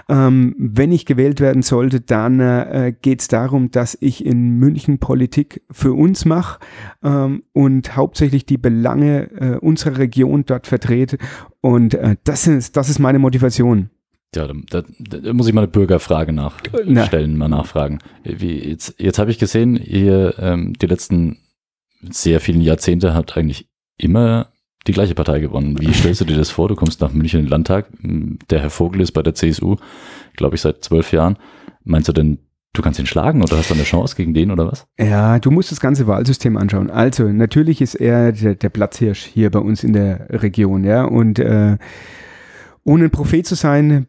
Ähm, 0.08 0.56
wenn 0.60 0.92
ich 0.92 1.08
gewählt 1.08 1.42
werden 1.42 1.64
sollte, 1.64 2.02
dann 2.02 2.40
äh, 2.40 2.94
geht 3.02 3.22
es 3.22 3.30
darum, 3.30 3.72
dass 3.72 3.98
ich 4.00 4.24
in 4.24 4.60
München 4.60 5.00
Politik 5.00 5.64
für 5.72 5.94
uns 5.94 6.26
mache 6.26 6.60
ähm, 7.04 7.42
und 7.54 7.96
hauptsächlich 7.96 8.46
die 8.46 8.60
Belange 8.60 9.32
äh, 9.42 9.58
unserer 9.58 9.98
Region 9.98 10.46
dort 10.46 10.68
vertrete. 10.68 11.18
Und 11.62 11.96
äh, 11.96 12.16
das, 12.26 12.46
ist, 12.46 12.78
das 12.78 12.90
ist 12.90 13.00
meine 13.00 13.18
Motivation. 13.18 13.90
Ja, 14.36 14.48
da, 14.48 14.84
da, 15.00 15.34
muss 15.34 15.48
ich 15.48 15.54
mal 15.54 15.62
eine 15.62 15.72
Bürgerfrage 15.72 16.32
Na. 16.34 16.52
nachstellen, 16.86 17.36
mal 17.36 17.50
nachfragen. 17.50 18.00
Wie, 18.24 18.60
jetzt, 18.60 18.96
jetzt 19.00 19.18
habe 19.18 19.32
ich 19.32 19.40
gesehen, 19.40 19.76
ihr 19.76 20.36
ähm, 20.38 20.74
die 20.80 20.86
letzten 20.86 21.38
sehr 22.02 22.40
vielen 22.40 22.62
Jahrzehnte 22.62 23.16
habt 23.16 23.36
eigentlich 23.36 23.68
immer 23.98 24.52
die 24.88 24.94
gleiche 24.94 25.16
Partei 25.16 25.40
gewonnen. 25.40 25.80
Wie 25.80 25.94
stellst 25.94 26.22
du 26.22 26.26
dir 26.26 26.38
das 26.38 26.52
vor? 26.52 26.68
Du 26.68 26.76
kommst 26.76 27.02
nach 27.02 27.12
München 27.12 27.40
in 27.40 27.46
den 27.48 27.52
Landtag. 27.52 27.88
Der 28.50 28.60
Herr 28.60 28.70
Vogel 28.70 29.02
ist 29.02 29.12
bei 29.12 29.24
der 29.24 29.36
CSU, 29.36 29.76
glaube 30.36 30.56
ich, 30.56 30.62
seit 30.62 30.84
zwölf 30.84 31.12
Jahren. 31.12 31.38
Meinst 31.84 32.08
du 32.08 32.14
denn, 32.14 32.38
du 32.74 32.82
kannst 32.82 33.00
ihn 33.00 33.06
schlagen 33.06 33.42
oder 33.44 33.58
hast 33.58 33.70
du 33.70 33.74
eine 33.74 33.84
Chance 33.84 34.16
gegen 34.16 34.34
den 34.34 34.52
oder 34.52 34.72
was? 34.72 34.88
Ja, 34.98 35.40
du 35.40 35.52
musst 35.52 35.72
das 35.72 35.80
ganze 35.80 36.08
Wahlsystem 36.08 36.56
anschauen. 36.56 36.90
Also, 36.90 37.28
natürlich 37.28 37.82
ist 37.82 37.96
er 37.96 38.32
der, 38.32 38.56
der 38.56 38.70
Platzhirsch 38.70 39.24
hier 39.26 39.50
bei 39.50 39.60
uns 39.60 39.84
in 39.84 39.94
der 39.94 40.28
Region, 40.30 40.84
ja. 40.84 41.04
Und 41.04 41.40
äh, 41.40 41.78
ohne 42.84 43.06
ein 43.06 43.12
Prophet 43.12 43.46
zu 43.46 43.56
sein, 43.56 44.08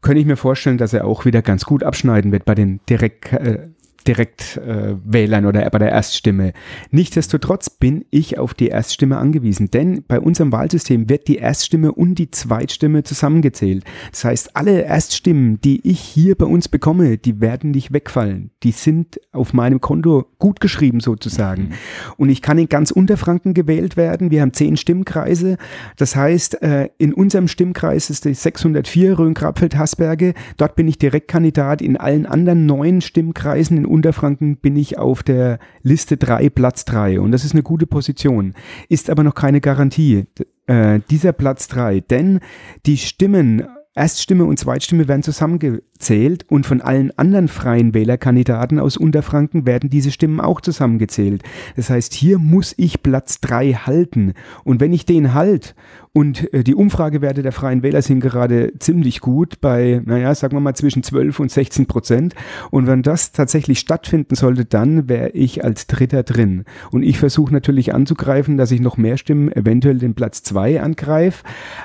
könnte 0.00 0.20
ich 0.20 0.26
mir 0.26 0.36
vorstellen, 0.36 0.78
dass 0.78 0.92
er 0.92 1.04
auch 1.04 1.24
wieder 1.24 1.42
ganz 1.42 1.64
gut 1.64 1.82
abschneiden 1.82 2.32
wird 2.32 2.44
bei 2.44 2.54
den 2.54 2.80
Direkt, 2.88 3.32
äh, 3.32 3.68
Direktwählern 4.04 4.98
äh, 5.06 5.12
Wählern 5.12 5.46
oder 5.46 5.68
bei 5.70 5.78
der 5.78 5.90
Erststimme. 5.90 6.52
Nichtsdestotrotz 6.90 7.70
bin 7.70 8.04
ich 8.10 8.38
auf 8.38 8.54
die 8.54 8.68
Erststimme 8.68 9.18
angewiesen, 9.18 9.70
denn 9.70 10.04
bei 10.06 10.20
unserem 10.20 10.52
Wahlsystem 10.52 11.08
wird 11.08 11.28
die 11.28 11.36
Erststimme 11.36 11.92
und 11.92 12.16
die 12.16 12.30
Zweitstimme 12.30 13.02
zusammengezählt. 13.02 13.84
Das 14.10 14.24
heißt, 14.24 14.56
alle 14.56 14.82
Erststimmen, 14.82 15.60
die 15.60 15.86
ich 15.88 16.00
hier 16.00 16.34
bei 16.36 16.46
uns 16.46 16.68
bekomme, 16.68 17.18
die 17.18 17.40
werden 17.40 17.70
nicht 17.70 17.92
wegfallen. 17.92 18.50
Die 18.62 18.72
sind 18.72 19.20
auf 19.32 19.52
meinem 19.52 19.80
Konto 19.80 20.26
gut 20.38 20.60
geschrieben 20.60 21.00
sozusagen. 21.00 21.70
Und 22.16 22.28
ich 22.28 22.42
kann 22.42 22.58
in 22.58 22.68
ganz 22.68 22.90
Unterfranken 22.90 23.54
gewählt 23.54 23.96
werden. 23.96 24.30
Wir 24.30 24.42
haben 24.42 24.52
zehn 24.52 24.76
Stimmkreise. 24.76 25.56
Das 25.96 26.16
heißt, 26.16 26.62
äh, 26.62 26.88
in 26.98 27.12
unserem 27.12 27.48
Stimmkreis 27.48 28.10
ist 28.10 28.24
die 28.24 28.34
604 28.34 29.18
Rhön-Grabfeld-Hasberge. 29.18 30.34
Dort 30.56 30.76
bin 30.76 30.88
ich 30.88 30.98
Direktkandidat. 30.98 31.82
In 31.82 31.96
allen 31.96 32.26
anderen 32.26 32.66
neun 32.66 33.00
Stimmkreisen 33.00 33.76
in 33.76 33.86
Unterfranken 33.92 34.56
bin 34.56 34.76
ich 34.76 34.98
auf 34.98 35.22
der 35.22 35.58
Liste 35.82 36.16
3, 36.16 36.50
Platz 36.50 36.84
3. 36.86 37.20
Und 37.20 37.30
das 37.32 37.44
ist 37.44 37.52
eine 37.52 37.62
gute 37.62 37.86
Position. 37.86 38.54
Ist 38.88 39.10
aber 39.10 39.22
noch 39.22 39.34
keine 39.34 39.60
Garantie, 39.60 40.24
äh, 40.66 41.00
dieser 41.10 41.32
Platz 41.32 41.68
3. 41.68 42.00
Denn 42.00 42.40
die 42.86 42.96
Stimmen 42.96 43.66
Erststimme 43.94 44.46
und 44.46 44.58
Zweitstimme 44.58 45.06
werden 45.06 45.22
zusammengezählt 45.22 46.46
und 46.48 46.64
von 46.64 46.80
allen 46.80 47.10
anderen 47.18 47.48
freien 47.48 47.92
Wählerkandidaten 47.92 48.78
aus 48.78 48.96
Unterfranken 48.96 49.66
werden 49.66 49.90
diese 49.90 50.10
Stimmen 50.10 50.40
auch 50.40 50.62
zusammengezählt. 50.62 51.42
Das 51.76 51.90
heißt, 51.90 52.14
hier 52.14 52.38
muss 52.38 52.74
ich 52.78 53.02
Platz 53.02 53.40
3 53.42 53.74
halten. 53.74 54.32
Und 54.64 54.80
wenn 54.80 54.94
ich 54.94 55.04
den 55.04 55.34
halt 55.34 55.74
und 56.14 56.52
äh, 56.54 56.64
die 56.64 56.74
Umfragewerte 56.74 57.42
der 57.42 57.52
freien 57.52 57.82
Wähler 57.82 58.00
sind 58.00 58.20
gerade 58.20 58.72
ziemlich 58.78 59.20
gut 59.20 59.60
bei, 59.60 60.00
naja, 60.04 60.34
sagen 60.34 60.56
wir 60.56 60.60
mal 60.60 60.74
zwischen 60.74 61.02
12 61.02 61.40
und 61.40 61.50
16 61.50 61.86
Prozent. 61.86 62.34
Und 62.70 62.86
wenn 62.86 63.02
das 63.02 63.32
tatsächlich 63.32 63.78
stattfinden 63.78 64.36
sollte, 64.36 64.64
dann 64.64 65.10
wäre 65.10 65.30
ich 65.30 65.64
als 65.64 65.86
Dritter 65.86 66.22
drin. 66.22 66.64
Und 66.92 67.02
ich 67.02 67.18
versuche 67.18 67.52
natürlich 67.52 67.94
anzugreifen, 67.94 68.56
dass 68.56 68.70
ich 68.70 68.80
noch 68.80 68.96
mehr 68.96 69.18
Stimmen, 69.18 69.52
eventuell 69.52 69.98
den 69.98 70.14
Platz 70.14 70.42
2 70.42 70.80
angreife. 70.80 71.44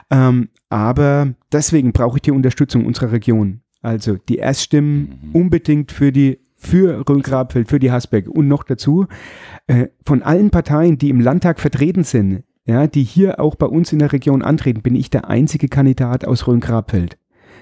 Ähm, 0.09 0.47
aber 0.69 1.33
deswegen 1.51 1.93
brauche 1.93 2.17
ich 2.17 2.23
die 2.23 2.31
Unterstützung 2.31 2.85
unserer 2.85 3.11
Region. 3.11 3.61
Also 3.81 4.17
die 4.17 4.37
Erststimmen 4.37 5.31
unbedingt 5.33 5.91
für 5.91 6.11
die 6.11 6.39
für 6.59 7.07
Rhön-Grabfeld, 7.07 7.69
für 7.69 7.79
die 7.79 7.91
Hasberg 7.91 8.27
und 8.27 8.47
noch 8.47 8.63
dazu 8.63 9.05
äh, 9.67 9.87
von 10.03 10.23
allen 10.23 10.49
Parteien, 10.49 10.97
die 10.97 11.11
im 11.11 11.21
Landtag 11.21 11.59
vertreten 11.59 12.03
sind, 12.03 12.43
ja, 12.65 12.87
die 12.87 13.03
hier 13.03 13.39
auch 13.39 13.55
bei 13.55 13.67
uns 13.67 13.93
in 13.93 13.99
der 13.99 14.11
Region 14.11 14.41
antreten, 14.41 14.81
bin 14.81 14.95
ich 14.95 15.09
der 15.11 15.29
einzige 15.29 15.69
Kandidat 15.69 16.25
aus 16.25 16.47
Rhön-Grabfeld. 16.47 17.17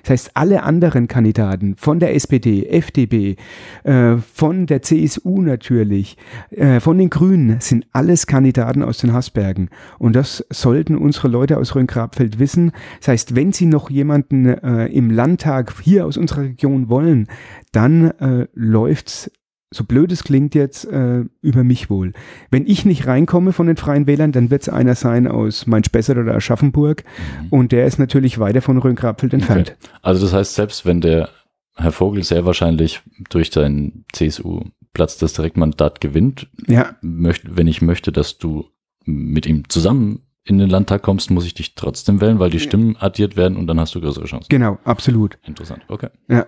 Das 0.05 0.11
heißt, 0.11 0.31
alle 0.35 0.61
anderen 0.61 1.07
Kandidaten 1.07 1.75
von 1.77 1.99
der 1.99 2.13
SPD, 2.13 2.67
FDP, 2.67 3.37
äh, 3.83 4.17
von 4.17 4.67
der 4.67 4.83
CSU 4.83 5.41
natürlich, 5.41 6.15
äh, 6.51 6.79
von 6.79 6.99
den 6.99 7.09
Grünen 7.09 7.59
sind 7.59 7.87
alles 7.91 8.27
Kandidaten 8.27 8.83
aus 8.83 8.99
den 8.99 9.13
Hasbergen. 9.13 9.69
Und 9.97 10.15
das 10.15 10.45
sollten 10.51 10.95
unsere 10.95 11.27
Leute 11.27 11.57
aus 11.57 11.73
Rhön-Grabfeld 11.73 12.37
wissen. 12.37 12.71
Das 12.99 13.07
heißt, 13.07 13.35
wenn 13.35 13.51
sie 13.51 13.65
noch 13.65 13.89
jemanden 13.89 14.45
äh, 14.45 14.85
im 14.87 15.09
Landtag 15.09 15.73
hier 15.81 16.05
aus 16.05 16.17
unserer 16.17 16.43
Region 16.43 16.87
wollen, 16.87 17.27
dann 17.71 18.11
äh, 18.19 18.47
läuft's 18.53 19.31
so 19.75 19.83
blöd 19.83 20.11
es 20.11 20.23
klingt 20.23 20.55
jetzt, 20.55 20.85
äh, 20.85 21.23
über 21.41 21.63
mich 21.63 21.89
wohl. 21.89 22.13
Wenn 22.49 22.65
ich 22.65 22.85
nicht 22.85 23.07
reinkomme 23.07 23.53
von 23.53 23.67
den 23.67 23.77
Freien 23.77 24.07
Wählern, 24.07 24.31
dann 24.31 24.49
wird 24.49 24.63
es 24.63 24.69
einer 24.69 24.95
sein 24.95 25.27
aus 25.27 25.67
Main-Spessart 25.67 26.17
oder 26.17 26.35
Aschaffenburg 26.35 27.03
und 27.49 27.71
der 27.71 27.85
ist 27.85 27.99
natürlich 27.99 28.39
weiter 28.39 28.61
von 28.61 28.77
Rhön-Grabfeld 28.77 29.33
entfernt. 29.33 29.75
Okay. 29.77 29.91
Also 30.01 30.25
das 30.25 30.33
heißt, 30.33 30.55
selbst 30.55 30.85
wenn 30.85 31.01
der 31.01 31.29
Herr 31.75 31.91
Vogel 31.91 32.23
sehr 32.23 32.45
wahrscheinlich 32.45 33.01
durch 33.29 33.51
seinen 33.51 34.05
CSU-Platz 34.13 35.17
das 35.17 35.33
Direktmandat 35.33 35.99
gewinnt, 35.99 36.47
Ja, 36.67 36.95
möcht, 37.01 37.57
wenn 37.57 37.67
ich 37.67 37.81
möchte, 37.81 38.11
dass 38.11 38.37
du 38.37 38.65
mit 39.03 39.45
ihm 39.45 39.67
zusammen 39.69 40.21
in 40.45 40.57
den 40.57 40.69
Landtag 40.69 41.01
kommst, 41.01 41.31
muss 41.31 41.45
ich 41.45 41.53
dich 41.55 41.75
trotzdem 41.75 42.21
wählen, 42.21 42.39
weil 42.39 42.51
die 42.51 42.59
Stimmen 42.59 42.95
addiert 42.97 43.35
werden 43.35 43.57
und 43.57 43.67
dann 43.67 43.79
hast 43.79 43.95
du 43.95 43.99
größere 44.01 44.25
Chancen. 44.25 44.47
genau, 44.49 44.77
absolut. 44.83 45.37
Interessant, 45.43 45.81
okay. 45.87 46.09
Ja, 46.29 46.45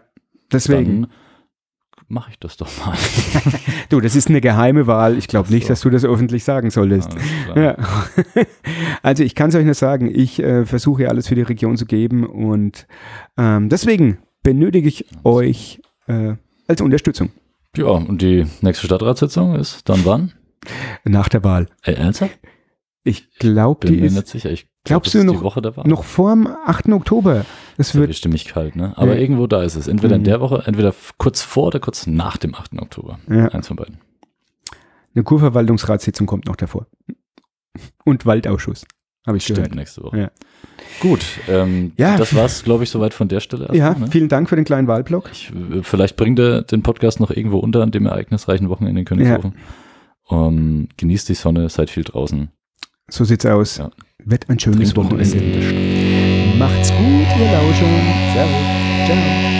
deswegen. 0.51 1.01
Dann 1.03 1.11
mache 2.09 2.31
ich 2.31 2.39
das 2.39 2.57
doch 2.57 2.69
mal. 2.85 2.95
Du, 3.89 4.01
das 4.01 4.15
ist 4.17 4.27
eine 4.29 4.41
geheime 4.41 4.85
Wahl. 4.87 5.17
Ich 5.17 5.27
glaube 5.29 5.51
nicht, 5.53 5.63
So. 5.63 5.69
dass 5.69 5.81
du 5.81 5.89
das 5.89 6.03
öffentlich 6.03 6.43
sagen 6.43 6.69
solltest. 6.69 7.15
Ja. 7.55 7.77
Also 9.03 9.23
ich 9.23 9.35
kann 9.35 9.49
es 9.49 9.55
euch 9.55 9.63
nur 9.65 9.73
sagen, 9.73 10.11
ich 10.13 10.39
äh, 10.41 10.65
versuche 10.65 11.03
ja 11.03 11.09
alles 11.09 11.27
für 11.27 11.35
die 11.35 11.41
Region 11.41 11.77
zu 11.77 11.85
geben 11.85 12.25
und 12.25 12.87
ähm, 13.37 13.69
deswegen 13.69 14.17
benötige 14.43 14.87
ich 14.87 15.05
euch 15.23 15.81
äh, 16.07 16.33
als 16.67 16.81
Unterstützung 16.81 17.29
Ja, 17.75 17.85
und 17.85 18.21
die 18.21 18.45
nächste 18.61 18.87
Stadtratssitzung 18.87 19.55
ist 19.55 19.87
dann 19.87 20.01
wann? 20.05 20.33
nach 21.05 21.29
der 21.29 21.43
Wahl. 21.43 21.67
Ey, 21.83 21.93
ernsthaft? 21.95 22.37
Ich 23.03 23.33
glaube, 23.37 23.87
Bin 23.87 23.93
die 23.95 24.01
mir 24.01 24.07
ist 24.07 24.15
nicht 24.15 24.27
sicher. 24.27 24.51
Ich 24.51 24.63
glaub, 24.83 25.03
Glaubst 25.03 25.13
du 25.13 25.19
ist 25.19 25.23
noch- 25.25 25.85
noch 25.85 26.03
vorm 26.03 26.47
8. 26.65 26.89
Oktober. 26.89 27.45
Das 27.77 27.93
wird 27.95 28.25
nicht 28.25 28.47
kalt, 28.49 28.75
ne? 28.75 28.93
Aber 28.97 29.13
Ja. 29.15 29.21
irgendwo 29.21 29.45
da 29.47 29.61
ist 29.63 29.75
es. 29.75 29.87
Entweder 29.87 30.15
in 30.15 30.21
Mhm. 30.21 30.25
der 30.25 30.41
Woche, 30.41 30.63
entweder 30.65 30.93
kurz 31.17 31.41
vor 31.43 31.67
oder 31.67 31.79
kurz 31.79 32.07
nach 32.07 32.37
dem 32.37 32.55
8. 32.55 32.79
Oktober. 32.81 33.19
Ja. 33.29 33.47
Eins 33.49 33.67
von 33.67 33.77
beiden. 33.77 33.97
eine 35.15 35.23
Kurverwaltungsratssitzung 35.23 36.27
kommt 36.27 36.45
noch 36.45 36.55
davor. 36.55 36.85
Und 38.05 38.25
Waldausschuss. 38.27 38.85
Habe 39.25 39.37
ich 39.37 39.43
Stimmt, 39.43 39.57
gehört. 39.57 39.75
nächste 39.75 40.03
Woche. 40.03 40.17
Ja. 40.19 40.31
Gut, 40.99 41.21
ähm, 41.49 41.91
Ja. 41.97 42.17
das 42.17 42.35
war's, 42.35 42.63
glaube 42.63 42.83
ich, 42.83 42.89
soweit 42.91 43.13
von 43.15 43.27
der 43.27 43.39
Stelle. 43.39 43.67
Ja, 43.73 43.93
ne? 43.95 44.07
vielen 44.11 44.29
Dank 44.29 44.47
für 44.47 44.55
den 44.55 44.63
kleinen 44.63 44.87
Wahlblock. 44.87 45.29
Ich, 45.31 45.51
äh, 45.51 45.81
vielleicht 45.81 46.15
bringt 46.17 46.37
er 46.39 46.61
den 46.61 46.83
Podcast 46.83 47.19
noch 47.19 47.31
irgendwo 47.31 47.57
unter 47.57 47.81
an 47.81 47.91
dem 47.91 48.05
ereignisreichen 48.05 48.69
Wochenende 48.69 49.01
in 49.01 49.05
Königshofen. 49.05 49.55
Um, 50.29 50.87
genießt 50.97 51.29
die 51.29 51.33
Sonne, 51.35 51.67
seid 51.69 51.89
viel 51.89 52.03
draußen. 52.03 52.49
So 53.09 53.23
sieht's 53.23 53.45
aus. 53.45 53.77
Ja. 53.77 53.89
Wird 54.23 54.49
ein 54.49 54.59
schönes 54.59 54.95
Wochenende 54.95 55.23
Macht's 56.57 56.91
gut, 56.91 57.27
ihr 57.39 57.51
Lauscher. 57.51 57.85
Servus. 58.33 59.05
Ciao. 59.05 59.56